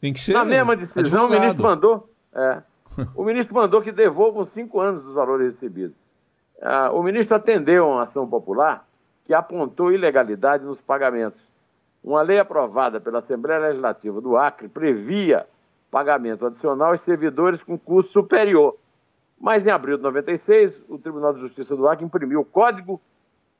Tem 0.00 0.12
que 0.12 0.20
ser. 0.20 0.32
Na 0.32 0.44
mesma 0.44 0.76
decisão, 0.76 1.24
advogado. 1.24 1.30
o 1.30 1.40
ministro 1.40 1.62
mandou. 1.62 2.10
É, 2.34 2.62
o 3.14 3.24
ministro 3.24 3.54
mandou 3.54 3.82
que 3.82 3.92
devolvam 3.92 4.44
cinco 4.44 4.80
anos 4.80 5.02
dos 5.02 5.14
valores 5.14 5.46
recebidos. 5.46 5.96
Ah, 6.60 6.90
o 6.92 7.02
ministro 7.02 7.36
atendeu 7.36 7.84
a 7.84 7.88
uma 7.88 8.02
ação 8.02 8.28
popular 8.28 8.86
que 9.24 9.32
apontou 9.32 9.92
ilegalidade 9.92 10.64
nos 10.64 10.80
pagamentos. 10.80 11.40
Uma 12.02 12.22
lei 12.22 12.38
aprovada 12.38 13.00
pela 13.00 13.18
Assembleia 13.18 13.60
Legislativa 13.60 14.20
do 14.20 14.36
Acre 14.36 14.68
previa 14.68 15.46
pagamento 15.90 16.46
adicional 16.46 16.92
aos 16.92 17.02
servidores 17.02 17.62
com 17.62 17.78
custo 17.78 18.12
superior. 18.12 18.76
Mas 19.38 19.66
em 19.66 19.70
abril 19.70 19.96
de 19.96 20.02
96, 20.02 20.84
o 20.88 20.98
Tribunal 20.98 21.32
de 21.32 21.40
Justiça 21.40 21.74
do 21.74 21.88
Acre 21.88 22.04
imprimiu 22.04 22.40
o 22.40 22.44
Código 22.44 23.00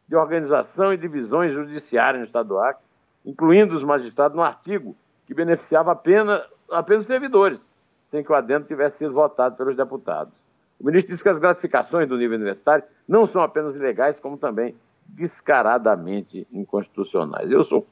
de 0.07 0.17
Organização 0.17 0.93
e 0.93 0.97
Divisões 0.97 1.53
Judiciárias 1.53 2.21
no 2.21 2.27
Estado 2.27 2.49
do 2.49 2.59
Acre, 2.59 2.83
incluindo 3.25 3.75
os 3.75 3.83
magistrados 3.83 4.37
no 4.37 4.43
artigo 4.43 4.97
que 5.27 5.35
beneficiava 5.35 5.93
apenas, 5.93 6.43
apenas 6.71 7.03
os 7.03 7.07
servidores 7.07 7.70
sem 8.11 8.25
que 8.25 8.33
o 8.33 8.35
adendo 8.35 8.67
tivesse 8.67 8.99
sido 8.99 9.15
votado 9.15 9.55
pelos 9.55 9.77
deputados. 9.77 10.35
O 10.81 10.85
ministro 10.85 11.13
disse 11.13 11.23
que 11.23 11.29
as 11.29 11.39
gratificações 11.39 12.09
do 12.09 12.17
nível 12.17 12.35
universitário 12.35 12.83
não 13.07 13.25
são 13.25 13.41
apenas 13.41 13.77
ilegais, 13.77 14.19
como 14.19 14.37
também 14.37 14.75
descaradamente 15.07 16.45
inconstitucionais. 16.53 17.53
Eu 17.53 17.63
sou 17.63 17.87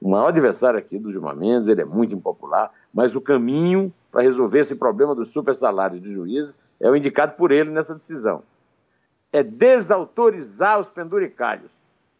o 0.00 0.08
maior 0.08 0.28
adversário 0.28 0.78
aqui 0.78 0.96
do 0.96 1.10
Gilmar 1.10 1.34
Mendes, 1.34 1.66
ele 1.66 1.80
é 1.80 1.84
muito 1.84 2.14
impopular, 2.14 2.70
mas 2.92 3.16
o 3.16 3.20
caminho 3.20 3.92
para 4.12 4.22
resolver 4.22 4.60
esse 4.60 4.76
problema 4.76 5.12
dos 5.12 5.30
super 5.30 5.56
salários 5.56 6.00
de 6.00 6.12
juízes 6.12 6.56
é 6.78 6.88
o 6.88 6.94
indicado 6.94 7.32
por 7.32 7.50
ele 7.50 7.70
nessa 7.70 7.94
decisão. 7.94 8.44
É 9.32 9.42
desautorizar 9.42 10.78
os 10.78 10.88
penduricalhos. 10.88 11.72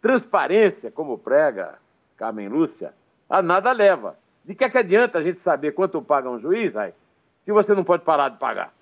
Transparência, 0.03 0.91
como 0.91 1.17
prega 1.17 1.77
Carmen 2.17 2.49
Lúcia, 2.49 2.93
a 3.31 3.41
nada 3.41 3.71
leva. 3.71 4.17
De 4.45 4.57
que, 4.57 4.65
é 4.65 4.69
que 4.69 4.77
adianta 4.77 5.19
a 5.19 5.23
gente 5.23 5.41
saber 5.41 5.71
quanto 5.73 6.03
paga 6.03 6.29
um 6.29 6.39
juiz, 6.39 6.75
Raiz, 6.75 7.04
se 7.45 7.53
você 7.53 7.75
não 7.75 7.85
pode 7.85 8.05
parar 8.05 8.31
de 8.31 8.39
pagar. 8.39 8.73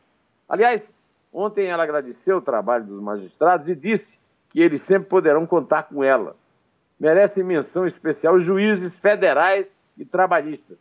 Aliás, 0.48 0.94
ontem 1.32 1.66
ela 1.66 1.82
agradeceu 1.82 2.36
o 2.36 2.40
trabalho 2.40 2.84
dos 2.84 3.02
magistrados 3.02 3.68
e 3.68 3.74
disse 3.74 4.20
que 4.50 4.60
eles 4.60 4.84
sempre 4.84 5.08
poderão 5.08 5.44
contar 5.44 5.82
com 5.82 6.04
ela. 6.04 6.36
Merecem 6.98 7.42
menção 7.42 7.84
especial 7.88 8.38
juízes 8.38 8.96
federais 8.96 9.66
e 9.98 10.04
trabalhistas. 10.04 10.78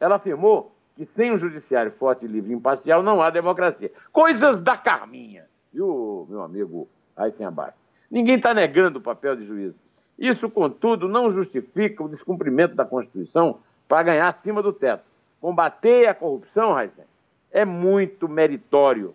Ela 0.00 0.16
afirmou 0.16 0.74
que 0.96 1.06
sem 1.06 1.30
um 1.30 1.36
judiciário 1.36 1.92
forte, 1.92 2.26
livre 2.26 2.52
e 2.52 2.56
imparcial 2.56 3.00
não 3.00 3.22
há 3.22 3.30
democracia. 3.30 3.92
Coisas 4.10 4.60
da 4.60 4.76
Carminha, 4.76 5.44
viu, 5.72 6.26
meu 6.28 6.42
amigo 6.42 6.88
Aysen 7.16 7.46
Abac? 7.46 7.74
Ninguém 8.10 8.34
está 8.34 8.52
negando 8.52 8.98
o 8.98 9.02
papel 9.02 9.36
de 9.36 9.46
juízo. 9.46 9.78
Isso, 10.18 10.50
contudo, 10.50 11.08
não 11.08 11.30
justifica 11.30 12.02
o 12.02 12.08
descumprimento 12.08 12.74
da 12.74 12.84
Constituição 12.84 13.60
para 13.86 14.02
ganhar 14.02 14.26
acima 14.26 14.60
do 14.60 14.72
teto. 14.72 15.13
Combater 15.44 16.06
a 16.06 16.14
corrupção, 16.14 16.72
Raíssa, 16.72 17.04
é 17.52 17.66
muito 17.66 18.26
meritório. 18.26 19.14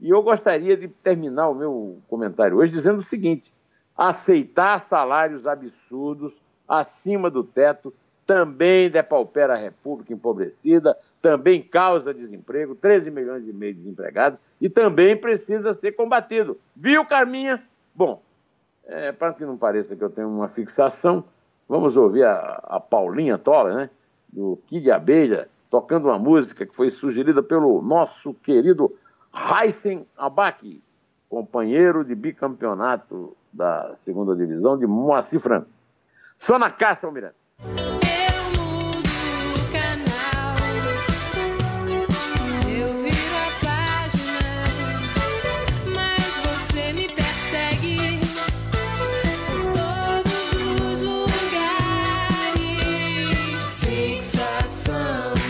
E 0.00 0.08
eu 0.08 0.22
gostaria 0.22 0.74
de 0.78 0.88
terminar 0.88 1.50
o 1.50 1.54
meu 1.54 1.98
comentário 2.08 2.56
hoje 2.56 2.72
dizendo 2.72 3.00
o 3.00 3.02
seguinte: 3.02 3.52
aceitar 3.94 4.80
salários 4.80 5.46
absurdos 5.46 6.40
acima 6.66 7.28
do 7.28 7.44
teto 7.44 7.92
também 8.26 8.88
depaupera 8.88 9.56
a 9.56 9.58
República 9.58 10.10
empobrecida, 10.10 10.96
também 11.20 11.62
causa 11.62 12.14
desemprego, 12.14 12.74
13 12.74 13.10
milhões 13.10 13.46
e 13.46 13.52
meio 13.52 13.74
de 13.74 13.80
desempregados, 13.80 14.40
e 14.58 14.70
também 14.70 15.18
precisa 15.18 15.74
ser 15.74 15.92
combatido. 15.92 16.58
Viu, 16.74 17.04
Carminha? 17.04 17.62
Bom, 17.94 18.22
é, 18.86 19.12
para 19.12 19.34
que 19.34 19.44
não 19.44 19.58
pareça 19.58 19.94
que 19.94 20.02
eu 20.02 20.08
tenho 20.08 20.30
uma 20.30 20.48
fixação, 20.48 21.24
vamos 21.68 21.94
ouvir 21.94 22.24
a, 22.24 22.58
a 22.64 22.80
Paulinha 22.80 23.36
Tola, 23.36 23.74
né, 23.74 23.90
do 24.32 24.58
Kid 24.66 24.90
Abelha, 24.90 25.46
tocando 25.70 26.08
uma 26.08 26.18
música 26.18 26.66
que 26.66 26.74
foi 26.74 26.90
sugerida 26.90 27.42
pelo 27.42 27.80
nosso 27.82 28.34
querido 28.34 28.94
Heisen 29.34 30.06
Abac, 30.16 30.82
companheiro 31.28 32.04
de 32.04 32.14
bicampeonato 32.14 33.36
da 33.52 33.94
segunda 33.96 34.34
divisão 34.34 34.78
de 34.78 34.86
Moacir 34.86 35.40
Franco. 35.40 35.68
Só 36.36 36.58
na 36.58 36.70
caça, 36.70 37.06
Almirante. 37.06 37.36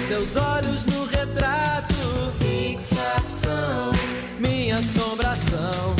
Seus 0.09 0.37
olhos 0.37 0.87
no 0.87 1.05
retrato, 1.05 1.93
fixação. 2.41 3.93
Minha 4.39 4.77
assombração, 4.77 5.95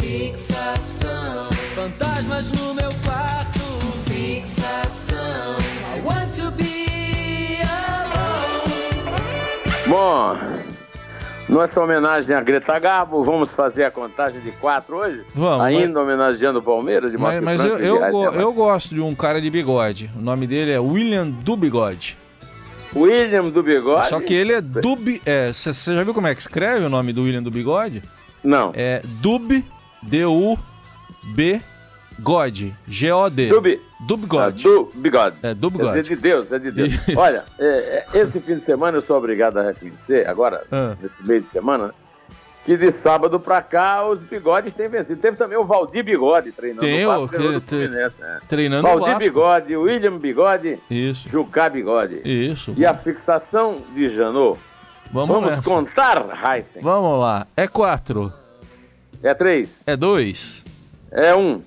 fixação. 0.00 1.50
Fantasmas 1.74 2.52
no 2.52 2.72
meu 2.74 2.88
quarto, 3.04 3.58
fixação. 4.06 5.56
I 5.92 6.00
want 6.04 6.32
to 6.36 6.52
be 6.52 7.58
alone. 7.64 9.18
Bom. 9.88 10.36
Nossa 11.48 11.82
homenagem 11.82 12.36
a 12.36 12.40
Greta 12.40 12.78
Garbo, 12.78 13.24
vamos 13.24 13.52
fazer 13.52 13.82
a 13.82 13.90
contagem 13.90 14.40
de 14.40 14.52
quatro 14.52 14.98
hoje? 14.98 15.24
Vamos. 15.34 15.64
Ainda 15.64 15.98
mas... 15.98 16.04
homenageando 16.04 16.60
o 16.60 16.62
Palmeiras 16.62 17.10
de 17.10 17.18
Mas, 17.18 17.40
mas 17.40 17.60
França, 17.60 17.82
eu, 17.82 17.96
eu, 17.96 18.12
go 18.12 18.30
né, 18.30 18.40
eu 18.40 18.52
gosto 18.52 18.94
de 18.94 19.00
um 19.00 19.16
cara 19.16 19.40
de 19.40 19.50
bigode. 19.50 20.08
O 20.16 20.20
nome 20.20 20.46
dele 20.46 20.70
é 20.70 20.78
William 20.78 21.28
do 21.28 21.56
Bigode. 21.56 22.16
William 22.94 23.50
do 23.50 23.62
Bigode? 23.62 24.08
Só 24.08 24.20
que 24.20 24.34
ele 24.34 24.52
é 24.52 24.60
Dub. 24.60 25.20
Você 25.52 25.94
já 25.94 26.02
viu 26.02 26.14
como 26.14 26.26
é 26.26 26.34
que 26.34 26.40
escreve 26.40 26.84
o 26.84 26.88
nome 26.88 27.12
do 27.12 27.22
William 27.24 27.42
do 27.42 27.50
Bigode? 27.50 28.02
Não. 28.42 28.72
É 28.74 29.02
Dub, 29.20 29.64
D-U-B, 30.02 31.60
God, 32.20 32.62
G-O-D. 32.86 33.48
Dub. 33.48 33.80
Dub 34.06 34.26
God. 34.26 34.62
do 34.62 34.90
Bigode. 34.94 35.36
É, 35.42 35.54
do 35.54 35.66
É 35.68 35.70
Bigode. 35.70 36.02
de 36.02 36.16
Deus, 36.16 36.52
é 36.52 36.58
de 36.58 36.70
Deus. 36.70 36.92
Olha, 37.16 37.44
é, 37.58 38.04
é, 38.14 38.18
esse 38.18 38.38
fim 38.40 38.56
de 38.56 38.62
semana 38.62 38.96
eu 38.98 39.02
sou 39.02 39.16
obrigado 39.16 39.58
a 39.58 39.62
reconhecer, 39.62 40.26
agora, 40.28 40.62
Ah. 40.70 40.96
nesse 41.02 41.22
meio 41.24 41.40
de 41.40 41.48
semana, 41.48 41.92
que 42.68 42.76
de 42.76 42.92
sábado 42.92 43.40
pra 43.40 43.62
cá 43.62 44.06
os 44.06 44.20
bigodes 44.22 44.74
têm 44.74 44.90
vencido. 44.90 45.18
Teve 45.22 45.38
também 45.38 45.56
o 45.56 45.64
Valdir 45.64 46.04
Bigode 46.04 46.52
treinando 46.52 46.82
Tem 46.86 47.06
o 47.06 47.08
Vasco, 47.08 47.24
o- 47.24 47.28
que- 47.62 47.66
Fluminense, 47.66 48.14
né? 48.20 48.40
Treinando 48.46 48.86
o 48.86 48.90
Valdir 48.90 49.06
Vasco. 49.06 49.18
Bigode, 49.20 49.74
William 49.76 50.18
Bigode, 50.18 50.78
Isso, 50.90 51.26
Jucá 51.30 51.70
Bigode. 51.70 52.20
isso. 52.26 52.74
E 52.76 52.84
a 52.84 52.92
fixação 52.94 53.78
de 53.94 54.06
Janot? 54.08 54.60
Vamos, 55.10 55.34
Vamos 55.34 55.50
nessa. 55.50 55.62
contar, 55.62 56.26
Heisen? 56.54 56.82
Vamos 56.82 57.18
lá. 57.18 57.46
É 57.56 57.66
quatro. 57.66 58.30
É 59.22 59.32
três, 59.32 59.82
É 59.86 59.96
dois. 59.96 60.62
é 61.10 61.34
um. 61.34 61.62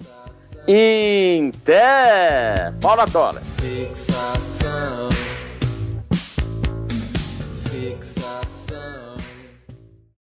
Inter! 0.68 2.76
Paula 2.80 3.08
Tola. 3.08 3.42
Fixação. 3.42 5.10